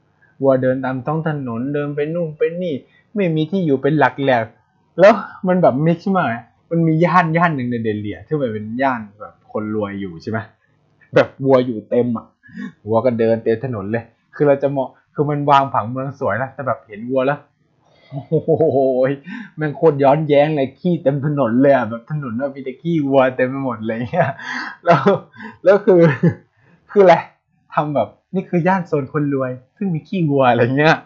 [0.42, 2.74] วัวเดินตามท้องถนนเดินไปนู่นไปนี่
[3.14, 4.44] ไม่มีที่อยู่เป็นหลักแหลก
[5.00, 5.14] แล้ว
[5.48, 6.24] มันแบบมิกซ์มา
[6.70, 10.38] มันมีย่านย่านหนึ่งในเดลเลียที่แบบเป็นย่านแบบคนรวยอยู่ใช่ไหม
[11.14, 12.26] แบบวัวอยู่เต็มอะ
[12.86, 17.40] วัวก็เดินเต็มถนนเลย คือเราจะมองคือมันวางผังเมืองสวยนะแต่แบบเห็นวัวแล้ว
[18.10, 18.78] โอ้โห
[19.56, 24.30] แม่งโคตรย้อนแย้งเลยขี้เต็มถนนเลยอะแบบถนนว่ามีแต่ขี้วัวเต็มไปหมดเลยเนี่ย
[24.84, 25.02] แล้ว
[25.64, 26.00] แล้วคือ
[26.90, 27.14] คืออะไร
[27.74, 30.96] ทำแบบนี่คือย่านโซนคนรวย ซึ่งมีขี้วัวอะไรเงี้ย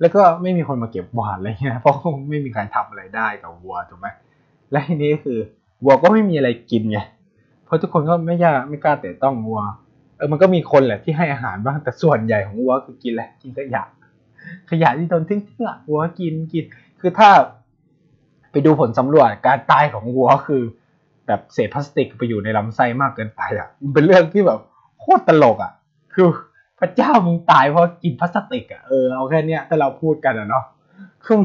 [0.00, 1.94] แล้วก็ไม่มีคนมาเก็บหวานอะไรเงี้ยเพราะ
[2.30, 4.06] ไม่มีใครทำอะไรได้กับวัวถูกไหม
[4.70, 5.38] และทีนี้คือ
[5.84, 6.98] วัวก็ไม่มีอะไรกินไง
[7.64, 9.60] เพราะทุกคนก็ไม่ยากไม่กล้าเตะต้องวัว
[10.16, 13.82] เออมันก็มีคนแหละที่ให้อาหารบ้างแต่ส่วนใหญ่ของวัวคือกินแหละกินขยะ
[14.70, 16.64] ขยะที่โดนทิ้งทิ้งอะวัวกินกิน
[17.00, 17.30] คือถ้า
[18.50, 20.62] ไปดูผลสำรวจการตายของวัวคือ
[21.26, 24.60] แบบเศษพลาสติกไปอยู่ในลำไส้มากเกินไปอะมันเป็นเรื่องที่แบบ
[25.00, 25.72] โคตรตลกอะ
[26.14, 26.28] คือ
[26.80, 30.64] พระเจ้ามึงตายเพราะกินพลาสติกอะเออเอาแค่เนี้ยถ้าเราพูดกันอะเนาะ
[31.26, 31.38] คือ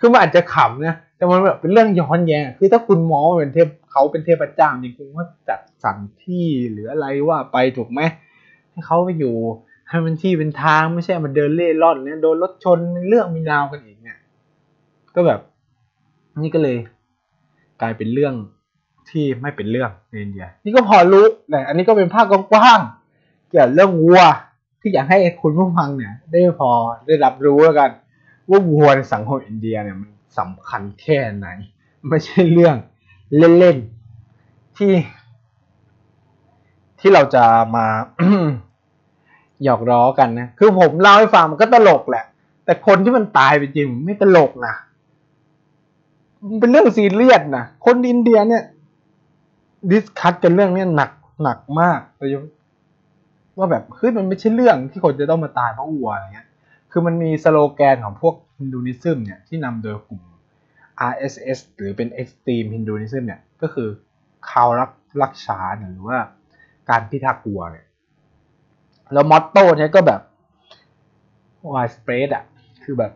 [0.00, 8.00] คือมันอาจจะขำนะแต่มันแบบเป็นเรื่องย้อนแย้งคือถ้าคุณมองว่าเป็นเทพเขาเป็นเทพเจ้าจริงคุณว่าจัดสรรที่หรืออะไรว่าไปถูกไหม
[8.70, 9.36] ให้เขาไปอยู่
[9.88, 14.18] ให้มันที่เป็นทางไม่ใช่มาเดินเล่ร่อนเนี่ยโดนรถชนเรื่องมีราวกันอีกเนี่ย
[15.14, 15.40] ก็แบบ
[16.42, 16.76] นี่ก็เลย
[17.80, 18.34] กลายเป็นเรื่อง
[19.10, 24.20] ที่ไม่เป็นเรื่องในอินเดียนี่ก็พอรู้แต่อันนี้ก็เป็นภาพกว้างๆเกี่ยวกับเรื่องวัว
[24.82, 26.70] ที่อยากให้คุณผู้ฟังเนี่ย ได้พอ
[27.06, 27.90] ได้รับรู้แล้วกัน
[28.50, 31.46] ว่าวัวในสังคมอินเดียเนี่ยมันสำคัญแค่ไหน
[32.08, 32.76] ไม่ใช่เรื่อง
[33.58, 34.92] เล่นๆที่
[37.00, 37.44] ที่เราจะ
[37.76, 37.86] มา
[39.64, 42.24] หยอกล้อกันนะ คือผมเล่าให้ฟังมันก็ตลกแหละ
[42.64, 44.74] แต่คนที่มันตายไปจริงไม่ตลกนะ
[46.48, 48.62] มันเป็นเรื่องซีเรียสนะ คนอินเดียเนี่ย
[49.90, 51.10] discuss กันเรื่องเนี้ยหนัก
[51.42, 52.52] หนักมากโดยเฉพาะ
[53.58, 56.48] ว่าแบบเฮ้ยมันไม่ใช่เรื่องที่คนจะต้องมาตายเพราะวัวอะไรเงี้ย
[56.90, 60.22] คือมันมีสโลแกนของพวก Hinduism เนี่ยที่นำโดยกลุ่ม
[61.10, 63.88] RSS หรือเป็น Extreme Hinduism เนี่ยก็คือ
[64.50, 64.90] Gau Rak
[65.22, 66.18] Raksha หรือว่า
[66.90, 67.86] การพิทักษ์วัวเนี่ย
[69.12, 70.20] แล้ว motto เนี่ยก็แบบ
[71.72, 72.44] widespread อะ
[72.84, 73.12] คือแบบ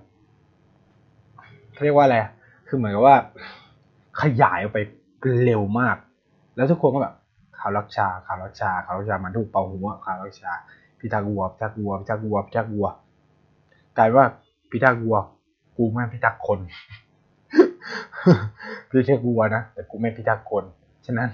[1.82, 2.16] เรียกว่าอะไร
[2.66, 3.16] คือเหมือนกับว่า
[4.20, 4.78] ขยายออกไป
[5.44, 5.96] เร็วมาก
[6.56, 10.52] แล้วทุกคนก็แบบาวรักชาข่าวรักชาข่าวรักชามันถูกเป่าหัวข่าวรักชา
[10.98, 12.86] พิทักวัวพิทักวัวพิทักวัวพิทักวัว
[13.98, 14.24] กลายว่า
[14.70, 15.16] พิทักวัว
[15.76, 16.60] กูไม่พิทักษ์คน
[18.88, 20.64] พิทักษ์วัวนะแต่กูไม่พิทักษ์คน
[21.06, 21.28] ฉะนั้น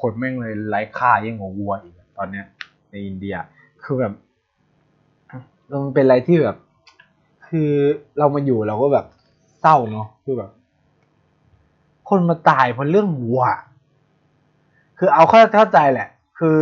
[0.00, 2.46] คนแม่งเลยไร้ค่ายิ่งกว่าวัวอีกตอนเนี้ย
[2.90, 3.36] ในอินเดีย
[3.82, 4.12] คือแบบ
[5.84, 6.56] มันเป็นอะไรที่แบบ
[7.48, 7.70] คือ
[8.18, 9.06] เรามาอยู่เราก็แบบ
[9.60, 10.50] เศร้าเนาะคือแบบ
[12.08, 13.42] คนมาตายเพราะเรื่องวัว
[14.98, 16.58] คือเอาเข้าเข้าใจแหละ คือ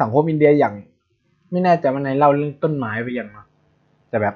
[0.00, 0.74] สังคมอินเดียอย่าง
[1.50, 3.46] ไม่แน่ใจว่าในเล่าเรื่องต้นไม้ไปยังเนาะ
[4.08, 4.34] แต่แบบ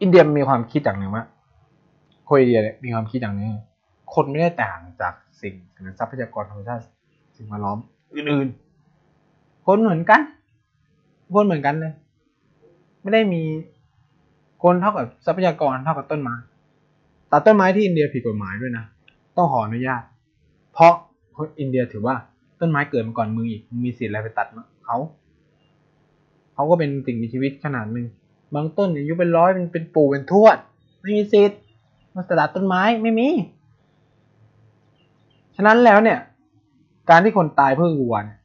[0.00, 1.24] อินเดียมีความคิดอย่างหนึ่งว่า
[2.28, 3.48] คนอินเดียเนี่ยมีความคิดอย่างนี้
[4.14, 6.82] คนไม่ได้ต่างจากสิ่งหรือทรัพยากรธรรมชาติ
[7.36, 7.78] สิ่งแวดล้อม
[8.14, 10.20] อื่นๆ คนเหมือนกัน
[11.34, 11.92] คนเหมือนกันเลย
[13.02, 13.42] ไม่ได้มี
[14.62, 16.34] คนเท่ากับทรัพยากรเท่ากับต้นไม้
[17.30, 18.84] ตัดต้นไม้ที่อินเดียผิดกฎหมายด้วยนะ
[19.36, 20.02] ต้องขออนุญาต
[20.74, 20.94] เพราะ
[21.60, 22.14] อินเดียถือว่า
[22.60, 24.46] ต้นไม้เกิดมาก่อนมึงอีกมีสิทธิ์อะไรไปตัด
[24.86, 24.96] เขา
[26.54, 28.06] เขาก็เป็นสิ่งมีชีวิตขนาดหนึ่ง
[28.54, 30.56] บางต้นอายุเป็นร้อยเป็นเป็นปู่เป็นทวด
[31.00, 31.60] ไม่มีสิทธิ์
[32.14, 33.28] มาตัดต้นไม้ไม่มี
[35.56, 36.18] ฉะนั้นแล้วเนี่ย
[37.10, 38.38] การที่คนตายเพื่อวัวเนี่ย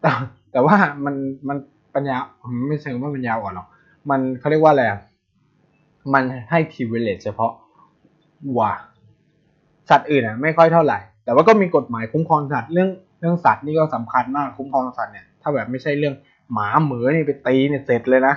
[0.00, 0.10] แต่
[0.52, 1.14] แต่ว่ามัน
[1.48, 1.56] มัน
[1.94, 3.66] ปัญญาผมไม่เชิงว่าปัญญาอ่อนหรอก
[4.10, 4.84] มันเขาเรียกว่าอะไร
[6.14, 7.52] มันให้ทีเวเลตเฉพาะ
[8.48, 8.64] วัว
[9.90, 12.88] สัตว์อื่นอะไม่ค่อยเท่าไหร่ แต่ว่าก็มีกฎหมายคุ้มครองสัตว์เรื่อง
[13.20, 16.14] เรื่องสัตว์นี่ก็สำคัญมากคุ้มครองสัตว์เนี่ยถ้าแบบไม่ใช่เรื่อง
[16.52, 18.34] หมาเหมือนี่ไปตีเนี่ยเสร็จเลยนะ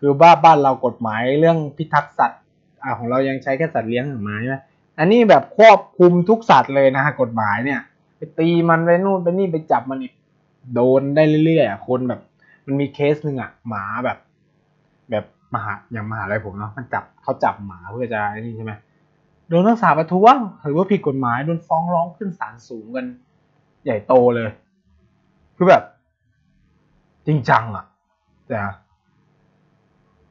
[0.00, 2.40] คือบ้าบ้านเรากฎหมายเรื่องพิทักษ์สัตว์
[2.82, 4.56] อ่าของเรายังใช้แค่สัตว์เลี้ยงองหมาใช่ไหม
[4.98, 7.80] อันนี้แบบครอบคุมทุกสัตว์เลยนะฮะกฎหมายเนี่ย
[8.16, 10.12] ไปตีมันไปนู่นไปนี่ไปจับมันอีก
[10.74, 12.20] โดนได้เรื่อยๆอะคนแบบ
[12.66, 14.18] มันมีเคสหนึ่งอะหมาแบบ
[15.10, 18.72] แบบมหาอย่างมหาอะไรผมเนาะมันจับเขาจับหมาเพื่อจะนี่ใช่ไหม
[19.52, 23.06] โดนนักศึกษาประท้วงถือว่าผิดกฎหมายโดนฟ้องร้องขึ้นศาลสูงกัน
[23.84, 24.50] ใหญ่โตเลย
[25.56, 25.82] คือแบบ
[27.26, 27.84] จริงจังอะ
[28.48, 28.58] แต่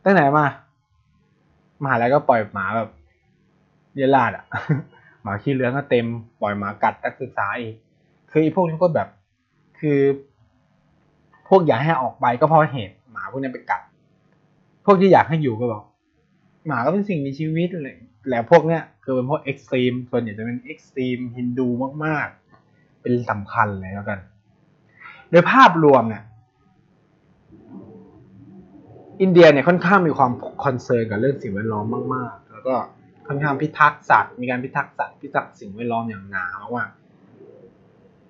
[0.04, 0.46] ตั้งไหนมา
[1.84, 2.90] มหาลัยก็ปล่อยหมาแบบ
[3.96, 4.46] เรี่ยราดอะ
[5.24, 6.06] หมาขี้เรื้อนก็เต็ม
[6.42, 7.74] ปล่อยหมากัดนักศึกษาอีก
[8.30, 9.08] คือไอ้พวกนี้ก็แบบ
[9.80, 10.00] คือ
[11.48, 13.82] พวกอยากให้ออกไปก็เพราะเหตุหมาพวกนี้ไปกัด
[14.86, 15.84] พวกที่อยากให้อยู่ก็บอก
[16.68, 17.98] หมาก็เป็นสิ่งมีชีวิตเลย
[18.30, 21.68] แล้วพวกเนี้ย คือเป็นพวก extreme ส่วนใหญ่จะเป็น extreme ฮินดู
[22.06, 24.20] มากๆ เป็นสำคัญเลยแล้วกัน
[25.30, 26.24] โดยภาพรวมเนี่ย
[29.22, 30.32] อินเดียเนี่ยค่อนข้างมีความ
[30.64, 31.86] concern กับเรื่องสิ่งแวดล้อม
[32.16, 32.76] มากๆ แล้วก็
[33.28, 36.90] ค่อนข้างพิทักษ์สัตว์ มีการพิทักษ์สัตว์พิทักษ์สิ่งแวดล้อมอย่างหนามาก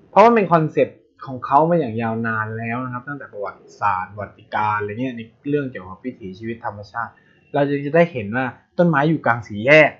[0.10, 7.12] เพราะว่าเป็นคอนเซ็ปต์ของเขามาอย่างยาวนานแล้วนะครับ ตั้งแต่ประวัติศาสตร์วัติการอะไรเงี้ยในเรื่องเกี่ยวกับวิถีชีวิตธรรมชาติ
[7.54, 8.46] เราจะได้เห็นว่า
[8.78, 9.92] ต้นไม้อยู่กลางสี่แยก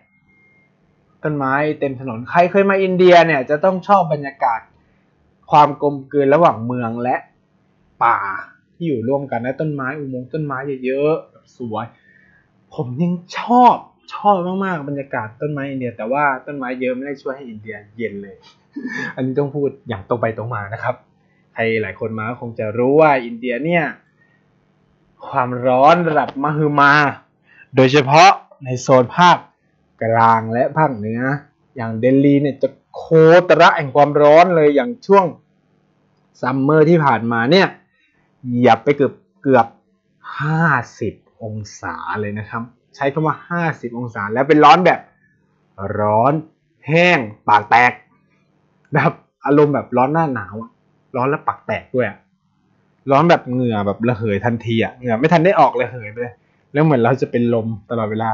[1.24, 4.60] ต้นไม้เต็มถนนใครเคยมาอินเดียเนี่ยจะต้องชอบบรรยากาศ
[5.52, 7.16] ความกลมกลืนระหว่างเมืองและ
[8.04, 8.20] ป่า
[8.76, 11.86] ที่อยู่ร่วมกันและต้นไม้อุโมงค์ต้นไม้เยอะๆสวย
[12.74, 13.76] ผมยังชอบ
[14.14, 18.36] ชอบมากๆบรรยากาศต้นไม้อินเดีย แต่ว่าต้นไม้เยอะไม่ได้ช่วยให้อินเดียเย็นเลย
[19.16, 20.96] อันนี้ต้องพูดอย่างตรงไปตรงมานะครับ
[21.54, 23.84] ใครหลายคนมาก็คงจะรู้ว่าอินเดียเนี่ย
[25.28, 26.94] ความร้อนระดับมหึมา
[27.76, 28.30] โดยเฉพาะ
[28.66, 29.38] ในโซนภาค
[30.04, 31.22] กลางและภาคเหนือ
[31.76, 33.04] อย่างเดลีเนี่ยจะโค
[33.50, 35.26] ตระแห่งความร้อนเลยอย่างช่วง
[36.42, 37.68] ซัมเมอร์ที่ผ่านมาเนี่ย
[38.48, 39.68] เหยียบไปเกือบเกือบ
[40.40, 40.64] ห้า
[41.00, 42.64] สิบองศาเลยนะครับ
[42.96, 45.00] ใช้คำว่าห้าสิบองศาแล้วเป็นร้อนแบบ
[46.00, 46.34] ร้อน
[46.88, 47.92] แห้งปากแตก
[48.94, 49.12] แบบ
[49.46, 50.72] อารมณ์แบบร้อนหน้าหนาวอะ
[51.16, 52.08] ร้อนแล้วปากแตกด้วย
[53.12, 56.34] ร้อนแบบเหงื่อแบบระเหยทันทีอะเหงื่อไม่ทันได้ออกเลยเหยไปเลย
[56.74, 58.30] แล้วเหมือนเราจะเป็นลมตลอดเวลา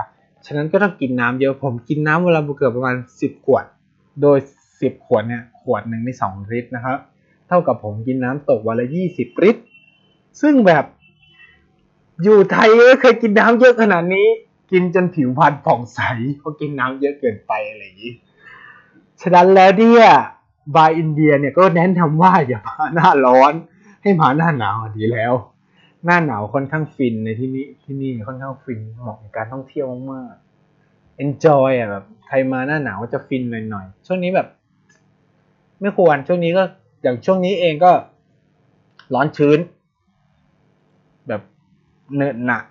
[0.46, 3.66] ฉะนั้นก็ต้องกินน้ำเยอะผมกินน้ำเวลาเกือบประมาณสิบขวด
[4.22, 4.38] โดย
[4.82, 6.98] สิบขวดเนี่ยขวดหนึ่งในสองลิตรนะครับ
[7.48, 9.62] เท่ากับผมกินน้ำตกวันละยี่สิบลิตร
[10.42, 10.86] ซึ่งแบบ
[12.24, 14.28] อยู่ไทยไม่เคยกินน้ำเยอะขนาดนี้
[14.72, 16.00] กินจนผิวพรรณผ่องใส
[16.38, 18.14] เพราะกินน้ำเยอะเกินไปอะไรอย่างนี้
[19.22, 20.06] ฉะนั้นแล้วเนี่ย
[20.76, 23.54] บาร์อินเดียเนี่ยก็แนะนำว่าอย่ามาหน้าร้อน
[24.02, 25.34] ให้มาหน้าหนาวดีแล้ว
[26.06, 34.48] หน้าหนาวค่อนข้างฟินในที่นี้ที่นี่ค่อนข้างฟินเหมาะกับการท่องเที่ยวมากๆ enjoy อะแบบใครมาหน้าหนาวก็จะฟินหน่อยๆช่วงนี้แบบ
[35.82, 36.64] ไม่ควรช่วงนี้ก็
[37.04, 37.92] อย่างช่วงนี้เองก็
[39.14, 39.60] ร้อนชื้น
[41.28, 41.42] แบบ
[42.16, 42.64] เนินหนัก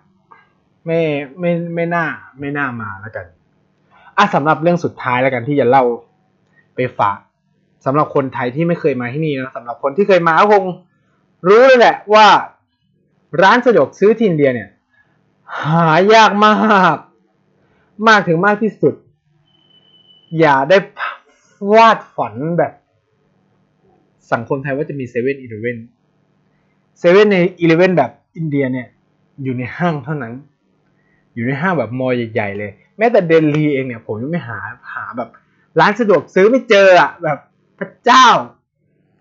[0.86, 1.00] ไม่
[1.40, 2.06] ไม่ไม่น่า
[2.40, 3.26] ไม่น่ามาแล้วกัน
[4.16, 5.84] อะสำหรับเรื่องสุดท้ายแล้วกันที่จะเล่า
[6.74, 7.18] ไปฝาก
[7.84, 10.64] สำหรับคนไทยที่ไม่เคยมาที่นี่นะสำหรับคนที่เคยมาก็คง
[11.46, 12.26] รู้เลยแหละว่า
[13.42, 14.68] ร้านสะดวกซื้อที่อินเดียเนี่ย
[15.62, 16.54] หายากมา
[16.96, 16.98] ก
[18.08, 18.94] มากถึงมากที่สุด
[20.38, 20.78] อย่าได้
[21.74, 22.72] วาดฝันแบบ
[24.32, 25.78] สังคมไทยว่าจะมีเซเว่นอีเลเว่น
[26.98, 28.86] เซเว่นในอีเลเว่นแบบอินเดียเนี่ย
[29.42, 30.34] อยู่ในห้างเท่านั้น
[31.34, 34.58] อยู่ในห้างแบบ mall ใหญ่ๆเลย แม้แต่เดลีเองเนี่ย ผมยังไม่หา
[34.94, 35.28] หาแบบ
[35.80, 37.38] ร้านสะดวกซื้อไม่เจออะแบบ
[37.78, 38.28] พระเจ้า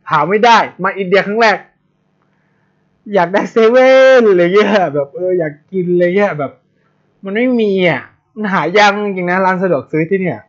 [0.09, 1.57] หาไม่ได้ มาอินเดียครั้งแรก
[3.13, 3.91] อยากได้เซเว่
[4.21, 6.51] นอะไรเงี้ยแบบเอออยากกินอะไรเงี้ยแบบ
[7.23, 8.01] มันไม่มีอะ
[8.35, 10.39] มันหายากจริงนะร้านสะดวกซื้อที่เนี่ย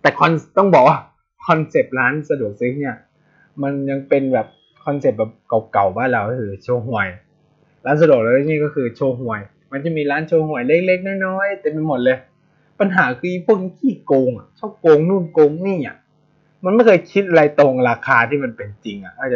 [0.00, 0.98] แต่คอนต้องบอกว่า
[1.46, 2.96] คอนเซปต์ร้านสะดวกซื้อเนี่ย
[3.62, 4.46] มันยังเป็นแบบ
[4.84, 5.32] คอนเซปต์แบบ
[5.72, 7.08] เก่าๆบ้านเราก็คือโชห่วย
[7.84, 9.40] ร้านสะดวกแล้วนี่ก็คือโชห่วย
[9.72, 12.18] มันจะมีร้านโชห่วยเล็กๆน้อยๆเต็มไปหมดเลย
[12.80, 15.96] ปัญหาคือพวกขี้โกงอะชอบโกงนู่นโกงนี่อะ
[16.64, 19.34] มันไม่เคยคิดอะไรตรงราคาที่มันเป็นจริงอะเข้าใจ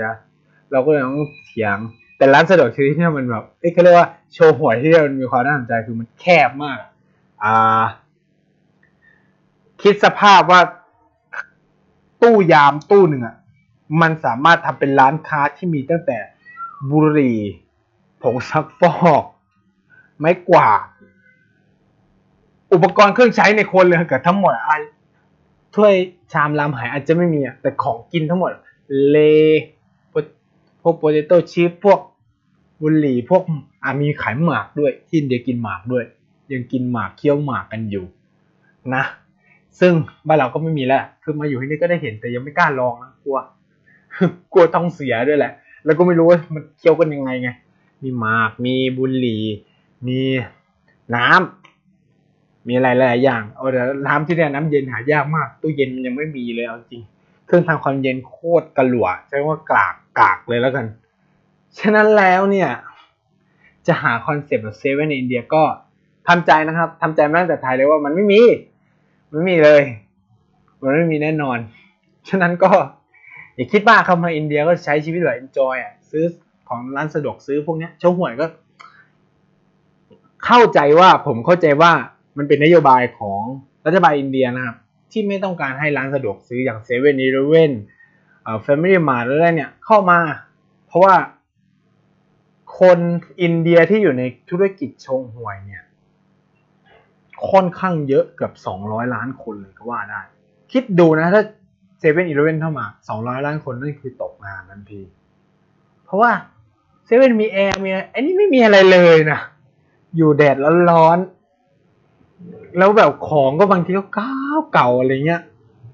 [0.75, 1.79] เราก็เลยต้องเถียง
[2.17, 6.79] แต่ร้านสะดวกซื้อที่มันแบบเอ้เขาเรียกว่าโชว์หวยที่มันมีความน่าสนใจคือมันแคบมาก
[7.45, 7.85] อ่า
[9.83, 10.61] คิดสภาพว่า
[12.23, 13.37] ตู้ยามตู้หนึ่งอะ
[14.01, 16.19] มันสามารถทำเป็นร้านค้าที่มีตั้งแต่
[16.91, 17.39] บุหรี่
[18.23, 18.83] ผงซักฟ
[19.15, 19.25] อก
[20.19, 20.81] ไม้กวาด
[22.73, 24.79] อุปกรณ์เครื่องใช้ในครัวเรือนกับทั้งหมดอะ
[25.75, 25.95] ถ้วย
[26.33, 28.51] ชามลามหายอาจจะไม่มีอะแต่ของกินทั้งหมด
[29.11, 29.19] เล
[30.85, 32.01] พวกโปเตโต้ชิพพวก
[32.83, 33.43] บุหรี่พวก
[33.83, 36.05] อ่ามีขายหมากด้วยที่อินเดียกินหมากด้วย
[36.53, 38.05] ยังกินหมากเคี้ยวหมากกันอยู่
[38.95, 39.05] นะ
[39.81, 39.93] ซึ่ง
[40.27, 43.39] บ้านเราก็ไม่มีแล้วคือมาอยู่ที่นี่ก็ได้เห็นแต่ยังไม่กล้าลองนะกลัว
[44.53, 45.53] กลัวท้องเสียด้วยแหละ
[45.85, 47.49] แล้วก็ไม่รู้ว่ามันเคี้ยวกันยังไงไง
[48.03, 49.43] มีหมากมีบุหรี่
[50.09, 50.21] มี
[51.17, 57.03] น้ำมีอะไรหลายอย่าง เอาแต่น้ำที่เนี่ยน้ำเย็นหายากมากตู้เย็นมันยังไม่มีเลยเอาจริง
[57.47, 60.87] เครื่องทำความเย็นโคตรกระหลวใช้ว่ากากกากเลยแล้วกัน
[61.79, 62.71] ฉะนั้นแล้วเนี่ย
[63.87, 65.63] จะหาคอนเซปต์แบบเซเว่นในอินเดียก็
[66.29, 68.43] ทำใจนะครับทำใจมาตั้งแต่ไทยเลยว่ามันไม่มี
[69.31, 69.83] ไม่มีเลย
[70.83, 71.59] มันไม่มีแน่นอน
[72.29, 72.71] ฉะนั้นก็
[73.55, 76.25] อย่าคิดมากเข้ามาอินเดียก็ใช้ชีวิตแบบ enjoy อะซื้อ
[76.69, 78.47] ของร้านสะดวกซื้อพวกเนี้ยโชห่วยก็
[80.47, 81.93] เข้าใจว่าผมเข้าใจว่า
[82.37, 83.41] มันเป็นนโยบายของ
[83.87, 84.77] รัฐบาลอินเดียนะครับ
[85.15, 87.73] ที่ไม่ต้องการให้ร้านสะดวกซื้ออย่างเซเว่นอีเลเว่น
[88.43, 90.19] เอ่อแฟมิลี่มาร์ทอะไรเนี่ยเข้ามา
[90.87, 91.15] เพราะว่า
[92.81, 92.99] คน
[93.43, 95.83] อินเดียที่อยู่ในธุรกิจโชห่วยเนี่ย
[97.51, 100.21] ค่อนข้างเยอะเกือบสองร้อยล้านคนเลยก็ว่าได้
[100.73, 101.43] คิดดูนะถ้า
[102.01, 105.03] เซเว่นอีเลเว่นเข้ามาสองร้อยล้านคนนั่นคือตกงานทันที
[106.05, 106.33] เพราะว่า
[107.05, 109.41] เซเว่นมีแอร์มีไอ้นี่ไม่มีอะไรเลยนะ
[110.17, 110.57] อยู่แดด
[110.91, 111.34] ร้อนๆ
[112.79, 114.33] แล้วแบบของก็บางทีก็เก่า
[114.73, 115.43] เก่าอะไรเงี้ย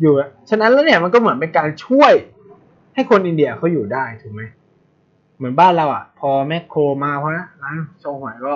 [0.00, 0.12] อยู่
[0.50, 2.12] ฉะนั้นแล้วเนี่ยมันก็เหมือนเป็นการช่วย
[2.94, 4.42] ให้คนอินเดียเขาอยู่ได้ถูกไหม
[5.36, 8.54] เหมือนบ้านเราอะ พอแมคโครมาเพราะนะร้านโชห่วยก็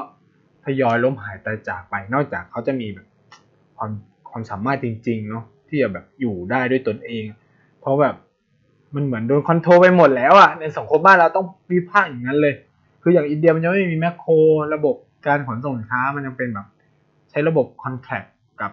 [0.64, 3.06] ทยอยล้มหายตายจากไป นอกจากเขาจะมีแบบ
[3.76, 3.90] ความ
[4.30, 7.24] ความสามารถจริงๆเนาะที่จะแบบอยู่ได้ด้วยตนเอง
[7.80, 8.14] เพราะแบบ
[8.94, 12.54] มันเหมือนโดนคอนโทรลไปหมดแล้วอะในสังคมบ้านเราต้องวิพากษ์อย่างนั้นเลย
[13.02, 14.32] คืออย่างอินเดียมันยังไม่มีแมคโคร
[14.74, 16.66] ระบบการขนส่งสินค้ามันยังเป็นแบบ
[17.34, 18.22] ช้ระบบคอนแทค
[18.60, 18.72] กับ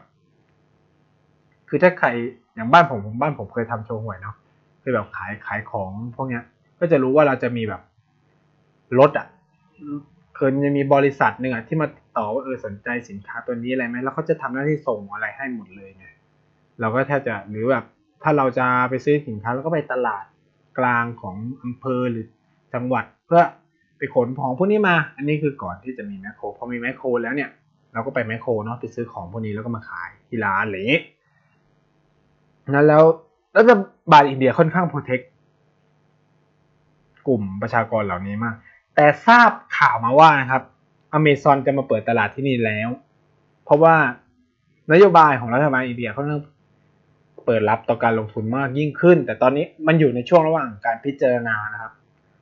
[1.69, 2.07] คือถ้าใคร
[2.55, 4.35] อย่างบ้านผมบ้านผมเคยทำโชว์หวยเนาะ
[4.81, 6.43] คือแบบขายขายของพวกเนี้ย
[6.79, 7.81] ก็จะรู้ว่าเราจะมีแบบ
[8.99, 9.27] รถอะ
[10.35, 11.87] เคยจะมีบริษัทหนึ่งอะที่มา
[12.17, 16.05] ต่อว่าเออสนใจสินค้าตัวนี้อะไรไหมแล้วเขาจะทำหน้าที่ส่งอะไรให้หมดเลยไง
[16.79, 17.85] เราก็แทบจะหรือแบบ
[18.23, 20.25] ถ้าเราจะไปซื้อสินค้าเราก็ไปตลาด
[20.79, 22.25] กลางของอำเภอหรือ
[22.73, 23.43] จังหวัดเพื่อ
[23.97, 27.49] ไปขนของพวกนี้มา อันนี้คือก่อนที่จะมีแมคโครพอมีแมคโครแล้วเนี่ย
[27.93, 31.01] เราก็ไปแมคโครเนาะไปซื้อของพวกนี้แล้วก็มาขายที่ร้านอะไรอย่างนี้
[32.69, 33.03] นั้นแล้ว
[33.57, 33.71] รัฐ
[34.11, 35.19] บาลอินเดียค่อนข้างโปรเทค
[37.27, 38.55] กลุ่มประชากรเหล่านี้มาก
[38.95, 40.61] แต่ทราบข่าวมาว่านะครับ
[41.13, 42.89] อเมซอนจะมาเปิดตลาดที่นี่แล้ว
[43.65, 43.95] เพราะว่า
[44.91, 46.41] นโยบายของรัฐบาลอินเดียเขาเริ่ม
[47.45, 51.91] เปิดรับต่อการลงทุนมากยิ่งขึ้น แต่ตอนนี้มันอยู่ในช่วงระหว่างการพิจารณานะครับ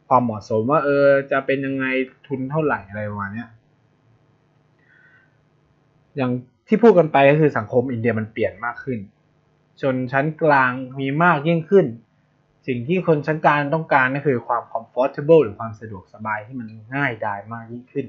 [0.08, 1.86] ความเหมาะสมว่าเออจะเป็นยังไง
[2.28, 3.45] ทุนเท่าไหร่อะไรประมาณนี้
[6.18, 6.32] อย่าง
[6.68, 8.99] ที่พูดกันไปก็คือสังคมอินเดียมันเปลี่ยนมากขึ้น
[9.82, 11.86] ชนชั้นกลางมีมากยิ่งขึ้น
[12.68, 18.05] สิ่งที่คนชั้นกลางต้องการก็คือความ comfortable หรือความสะดวกสบายที่มันง่ายดายมากยิ่งขึ้น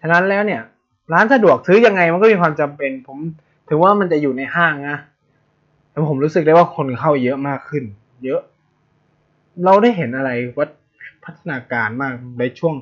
[0.00, 0.62] ฉะนั้นแล้วเนี่ย
[1.12, 3.18] ร้านสะดวกซื้อยังไงมันก็มีความจำเป็น ผม
[3.68, 4.98] ถือว่ามันจะอยู่ในห้างนะ
[5.90, 7.84] แต่ผมรู้สึกได้ว่าคนเข้าเยอะมากขึ้น
[8.24, 8.40] เยอะ
[9.64, 10.68] เราได้เห็นอะไรวัด
[11.24, 12.74] พัฒนาการมากในช่วง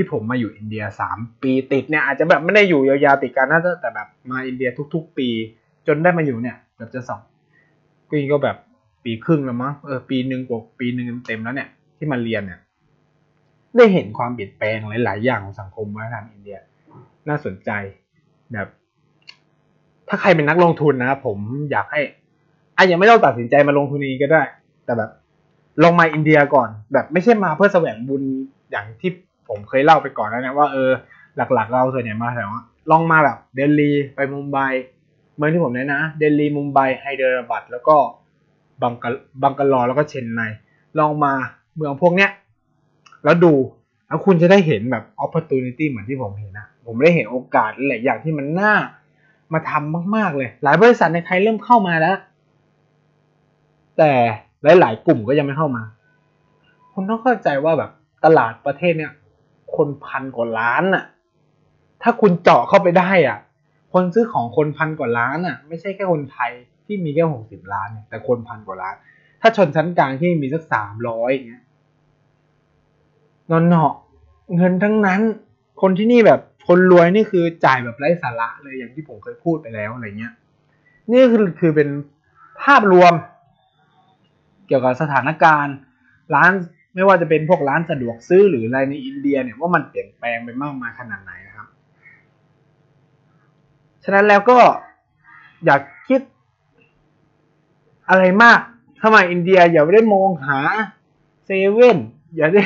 [0.00, 5.28] ที่ผมมาอยู่อินเดียสามปีติดเนี่ยอาจจะแบบไม่ได้อยู่ยาวๆติดกันนะแต่แบบมาอินเดียทุก ๆ ปี
[5.86, 7.20] จนได้มาอยู่เนี่ยเกือบจะสอง
[8.10, 8.56] ปีก็แบบ
[9.04, 12.60] ปีครึ่งแล้วมั้งเออปีหนึ่งกว่าปีหนึ่งเต็มแล้วเนี่ยที่มาเรียนเนี่ย
[13.76, 16.58] ได้เห็นความเปลี่ยนแปลงหลาย ๆ อย่างของสังคมวัฒนธรรมอินเดีย
[17.28, 17.70] น่าสนใจ
[18.52, 18.68] แบบ
[20.08, 21.38] ถ้าใครเป็นนักลงทุนนะผม
[21.70, 22.00] อยากให้
[22.76, 24.42] อะยังไม่ต้องตัดสินใจมาลงทุนนี้ก็ได้
[24.84, 25.10] แต่แบบ
[25.84, 28.22] ลงมาอินเดียก่อน แบบไม่ใช่มาเพื่อแสวงบุญ
[28.70, 29.10] อย่างที่
[29.50, 30.90] ผมเคยเล่าไปก่อนแล้วนะว่าเออ
[31.36, 34.58] หลักๆ เราส่วนใหญ่มาแต่ว่าลองมาแบบเดลีไปมุมไบ
[35.36, 37.96] เมืองที่ผมแนะนะเดลีมุมไบไฮเดรบัดแล้วก็
[38.82, 39.10] บังกะ
[39.42, 40.42] บังกะลอแล้วก็เชนไน
[40.98, 41.32] ลองมา
[41.76, 42.30] เมืองพวกเนี้ย
[43.24, 43.52] แล้วดู
[44.06, 48.74] แล้วคุณจะได้เห็นแบบ opportunity เหมือนที่ผมเห็นนะผมได้เห็นโอกาสหลายอย่างที่มันน่า
[49.52, 52.16] มาทำมาก ๆเลย หลายบริษัทในไทยเริ่มเข้ามาแล้ว
[53.98, 54.12] แต่
[54.80, 55.82] หลาย ๆ กลุ่มก็ยังไม่เข้ามา
[56.92, 57.90] คุณต้องเข้าใจว่าแบบ
[58.24, 59.12] ตลาดประเทศเนี่ย
[59.76, 61.04] คนพันกว่าล้านน่ะ
[62.02, 63.38] ถ้าคุณเจาะเข้าไปได้อะ
[63.92, 66.50] คนซื้อของคนพันกว่าล้านอะ ไม่ใช่แค่คนไทย
[66.86, 68.94] ที่มีแค่หกสิบล้านแต่คนพันกว่าล้าน
[69.40, 71.64] ถ้าชนชั้นกลางที่มีสักสามร้อยอย่างเงี้ย
[73.50, 73.92] นอนเนาะ
[74.56, 75.20] เงินทั้งนั้น
[75.80, 80.34] คนที่นี่แบบคนรวยนี่คือจ่ายแบบไร้สาระเลยอย่างที่ผมเคยพูดไปแล้วอะไรเงี้ย
[81.12, 81.88] นี่คือคือเป็น
[82.62, 83.12] ภาพรวม
[84.66, 85.74] เกี่ยวกับสถานการณ์
[86.34, 86.52] ร้าน
[86.94, 91.68] ไม่ว่าจะเป็นพวกร้านสะดวกซื้อหรืออะไรในอินเดียเนี่ยว่ามันเปลี่ยนแปลงไปมากมายขนาดไหนนะครับ
[94.04, 94.58] ฉะนั้นแล้วก็
[95.64, 96.20] อยากคิด
[98.08, 98.60] อะไรมาก
[99.00, 100.58] ถ้ามอินเดียอย่าได้มองหา
[101.46, 101.98] เซเว่น
[102.36, 102.62] อย่าได้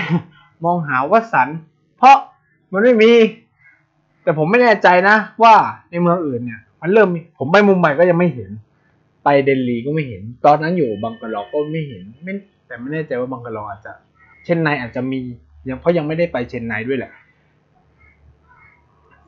[0.65, 1.49] มองหาวัสัน
[1.97, 2.17] เพราะ
[2.73, 3.13] มันไม่มี
[4.23, 5.55] แต่ผมไม่แน่ใจนะว่า
[5.91, 8.51] ในเมืองอื่นเนี่ย มันเริ่มมีผมไปมุมใหม่ก็ยังไม่เห็น
[9.25, 12.33] ไปเดลีก็ไม่เห็น ตอนนั้นอยู่บังกาลอร์ก็ไม่เห็นไม่
[12.67, 13.93] แต่ไม่แน่ใจว่าบังกาลอร์อาจจะ
[14.45, 15.21] เชนไนอาจจะมี
[15.69, 17.13] ยังเพราะยังไม่ได้ไปเชนไนด้วยแหละ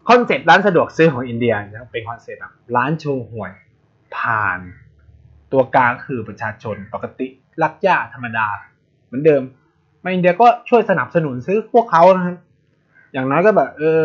[0.08, 1.54] คอนเซ็ปต์ร้านสะดวกซื้อของอินเดีย
[1.92, 3.52] เป็นคอนเซ็ปต์แบบร้านโชห่วย
[4.16, 4.60] ผ่าน
[5.52, 7.26] ตัวกลางคือประชาชนปกติ
[7.62, 8.46] รากหญ้าธรรมดา
[9.06, 9.42] เหมือนเดิม
[10.04, 12.36] มาอินเดียก็ช่วยสนับสนุนซื้อพวกเขานะครับ
[13.12, 14.02] อย่างน้อยก็แบบ เออ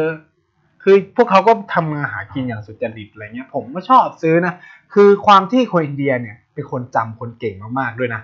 [0.84, 4.54] คือพวกเขาก็ทำงานหากินอย่างสุจริตอะไรเงี้ย ผมก็ชอบซื้อนะ
[4.94, 8.22] คือความที่คนอินเดียเนี่ย เป็นคนจำคนเก่งมากๆด้วยนะ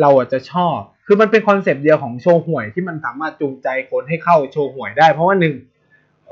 [0.00, 5.54] เราอาจจะชอบ คือมันเป็นคอนเซปต์เดียวของโชห่วยที่มันสามารถจูงใจคนให้เข้าโชห่วยได้ เพราะว่าหนึ่ง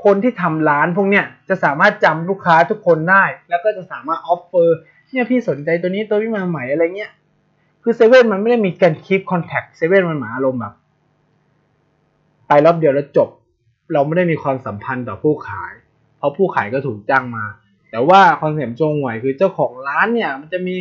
[0.03, 4.77] คนที่ทำร้านพวกเนี้ยจะสามารถจำลูกค้าทุกคนได้ แล้วก็จะสามารถ offer
[5.09, 7.11] เนี่ยพี่สนใจตัวนี้ตัวนี้มาใหม่อะไรเงี้ย
[7.83, 10.73] คือเซเว่นมันไม่ได้มีการ keep contact เซเว่นมันหมายอารมณ์แบบ
[12.47, 13.29] ไปรอบเดียวแล้วจบ
[13.93, 15.73] เราไม่ได้มีความสัมพันธ์ต่อผู้ขาย
[16.17, 17.45] เพราะผู้ขายก็ถูกจ้างมา
[17.91, 20.75] แต่ว่าคอนเซ็ปต์โชห่วยคือเจ้าของร้านเนี่ยมันจะมี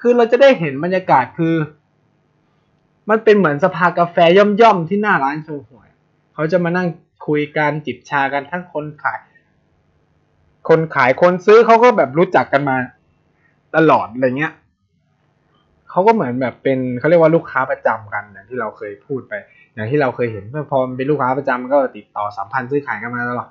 [0.00, 1.54] คือเราจะได้เห็นบรรยากาศคือ
[3.10, 5.88] มันเป็นเหมือนสภากาแฟย่อมๆที่หน้าร้านโชห่วย
[6.34, 6.88] เขาจะมานั่ง
[7.26, 9.20] คุยกันจิบชากันทั้งคนขาย
[10.68, 12.76] คนขายคนซื้อเขาก็แบบรู้จักกันมา
[13.76, 14.52] ตลอดอะไรเงี้ย
[15.90, 19.32] เขาก็เหมือนแบบเป็นเขาเรียกว่าลูกค้าประจำกันอย่างที่เราเคยพูดไป
[19.74, 23.48] อย่างที่เราเคยเห็นเมื่อพอมันเป็นลูกค้าประจำมันก็ติดต่อสัมพันธ์ซื้อขายกันมาตลอด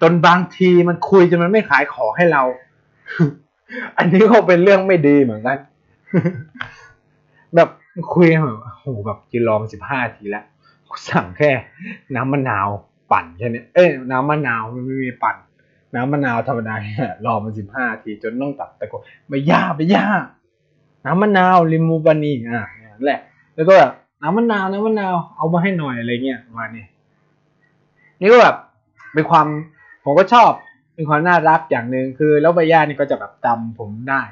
[0.00, 2.42] จนบางทีมันคุยจนมันไม่ขายของให้เรา
[3.98, 5.58] อันนี้ก็เป็นเรื่องไม่ดีเหมือนกัน
[7.54, 7.68] แบบ
[8.12, 10.44] คุยแบบโหแบบกินรอมาสิบห้าทีแล้ว
[11.08, 11.50] สั่งแค่
[12.14, 12.68] น้ำมะนาว
[13.12, 15.36] ปั่นแค่นี้เอ้ยน้ำมะนาวไม่มีปั่น
[15.94, 20.06] น้ำมะนาวธรรมดาเนี่ยรอมาสิบห้าทีจนต้องตัดตะโกนไม่ยาไม่ยา
[21.04, 22.66] น้ำมะนาวลิมูบานีอะ
[22.96, 23.20] นั่นแหละ
[23.54, 26.88] แล้วก็แบบน้ำมะนาวน้ำมะนาวเอามาให้หน่อยอะไรเงี้ยมาเนี่ย
[28.20, 28.56] นี่ก็แบบ
[29.14, 29.46] เป็นความ
[30.04, 30.50] ผมก็ชอบ
[30.94, 34.22] เป็นความน่ารักอย่างหนึ่งคือแล้วใบย่านี่ก็จะแบบจำผมได้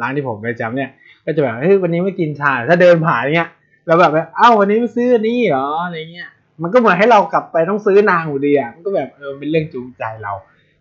[0.00, 0.90] ร้านที่ผมไปจำเนี่ย
[1.28, 3.50] ก็จะแบบเฮ้ยวันนี้ไม่กินชา ถ้าเดินผ่านเงี้ย
[3.86, 6.30] แล้วแบบเอ้าวันนี้ไม่ซื้อนี่เหรออะไรเงี้ย
[6.62, 10.32] มันก็เหมือนให้เรากลับไปต้องซื้อนางอยู่ดีอะมันก็แบบเออเป็นเรื่องจูงใจเรา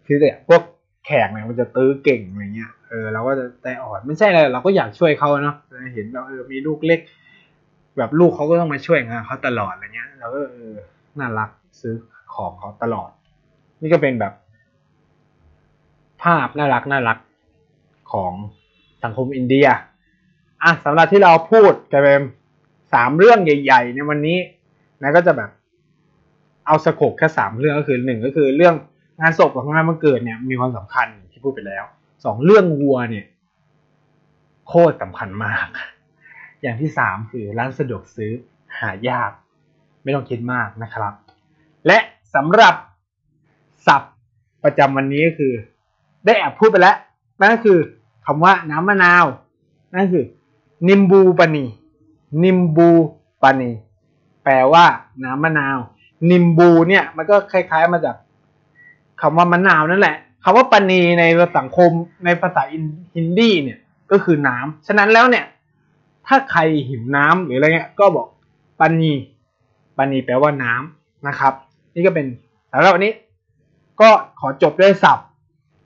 [0.06, 0.62] คือเนี่พวก
[1.06, 5.56] แขกเนี่ยมันจะตื้อเก่งอะไรเงี้ยเออเราก็จะใจอ่อนไม่ใช่อะไรเราก็อยากช่วยเขาเนาะ
[5.94, 7.00] เห็นแบบเออมีลูกเล็ก
[7.98, 10.76] แบบลูกเขาก็ต้องมาช่วยงานเขาตลอดอะไรเงี้ยเราก็เออ
[11.20, 11.50] น่ารัก
[11.82, 11.96] ซื้อ
[12.34, 13.10] ของเขาตลอด
[13.82, 14.34] นี่ก็เป็นแบบ
[16.24, 17.18] ภาพน่ารักน่ารัก
[18.12, 18.34] ของ
[19.04, 19.68] สังคมอินเดีย
[20.64, 22.22] อะสำหรับที่เราพูดกันเป็น
[22.94, 24.38] สามเรื่องใหญ่ ๆ ในวันนี้
[25.02, 25.50] นะก็จะแบบ
[26.66, 28.76] เอาสโคปแค่สามเรื่องก็คือหนึ่งก็คือเรื่อง
[29.20, 31.84] งานศพกับงานวันเกิดเนี่ยมีความสำคัญที่พูดไปแล้ว
[32.26, 33.26] สองเรื่องวัวเนี่ย
[34.68, 35.68] โคตรสำคัญมาก
[36.62, 38.32] อย่างที่สามคือร้านสะดวกซื้อ
[38.80, 39.32] หายาก
[40.04, 41.14] ไม่ต้องคิดมากนะครับ
[41.88, 41.98] และ
[42.36, 42.76] สำหรับ
[43.88, 44.16] ศัพท์
[44.64, 45.54] ประจำวันนี้ก็คือ
[46.26, 46.98] ได้แอบพูดไปแล้ว
[47.40, 47.80] นั่นก็คือ
[48.26, 49.26] คำว่าน้ำมะนาว
[49.94, 50.26] นั่นคือ
[50.88, 51.66] นิมบูปานี
[52.44, 52.90] นิมบู
[53.44, 53.72] ปานี
[54.44, 54.86] แปลว่า
[55.24, 55.78] น้ำมะนาว
[56.30, 58.16] นิมบูเนี่ยมันก็คล้ายๆมาจาก
[59.22, 61.24] คำว่ามะนาวนั่นแหละคำว่าปานีใน
[61.58, 61.92] สังคม
[62.26, 62.62] ในภาษา
[63.16, 63.80] ฮินดีเนี่ย
[64.12, 65.46] ก็คือน้ำฉะนั้นแล้วเนี่ย
[66.28, 68.28] ถ้าใครหิวน้ำหรืออะไรเงี้ยก็บอก
[68.80, 69.12] ปานี
[69.98, 71.54] ปานีแปลว่าน้ำนะครับ
[71.94, 72.26] นี่ก็เป็น
[72.72, 73.14] สำหรับวันนี้
[74.02, 74.10] ก็
[74.40, 75.28] ขอจบด้วยศัพท์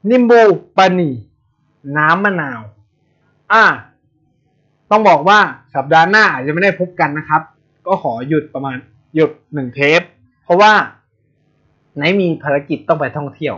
[0.10, 0.42] นิมบู
[0.78, 1.10] ปานี
[1.98, 2.62] น้ำมะนาว
[3.54, 3.64] อ่า
[4.92, 5.40] ต้องบอกว่า
[5.76, 7.42] สัปดาห์หน้าอาจจะไม่ได้พบกันนะครับ
[7.88, 8.78] ก็ขอหยุดประมาณ
[9.16, 10.02] หยุดหนึ่งเทป
[10.44, 10.72] เพราะว่า
[11.96, 13.56] ไหนมีภารกิจต้องไปท่องเที่ยว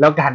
[0.00, 0.32] แล้วกัน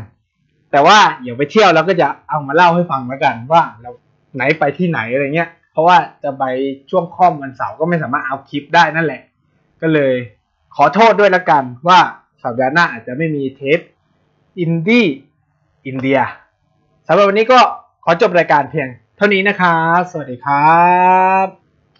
[0.72, 3.91] แต่ว่าเดี๋ยวไปเที่ยวแล้วก็จะเอามาเล่าให้ฟังแล้วกัน ว่าเรา
[4.36, 6.44] ไหนไปที่ไหนอะไรเงี้ย เพราะว่าจะไป
[6.89, 9.22] ช่วงค่อมวันเสาร์ก็ไม่สามารถเอาคลิปได้นั่นแหละ
[9.82, 10.14] ก็เลย
[10.76, 12.00] ขอโทษด้วยละกันว่า
[12.44, 13.80] สัปดาห์หน้าอาจจะไม่มีเทป
[14.60, 15.08] อินดี้
[15.88, 16.20] อินเดีย
[17.08, 17.60] สำหรับวันนี้ก็
[18.04, 18.88] ขอจบรายการเพียง
[19.24, 20.58] เท่านี้นะครับ สวัสดีครั
[21.46, 21.62] บ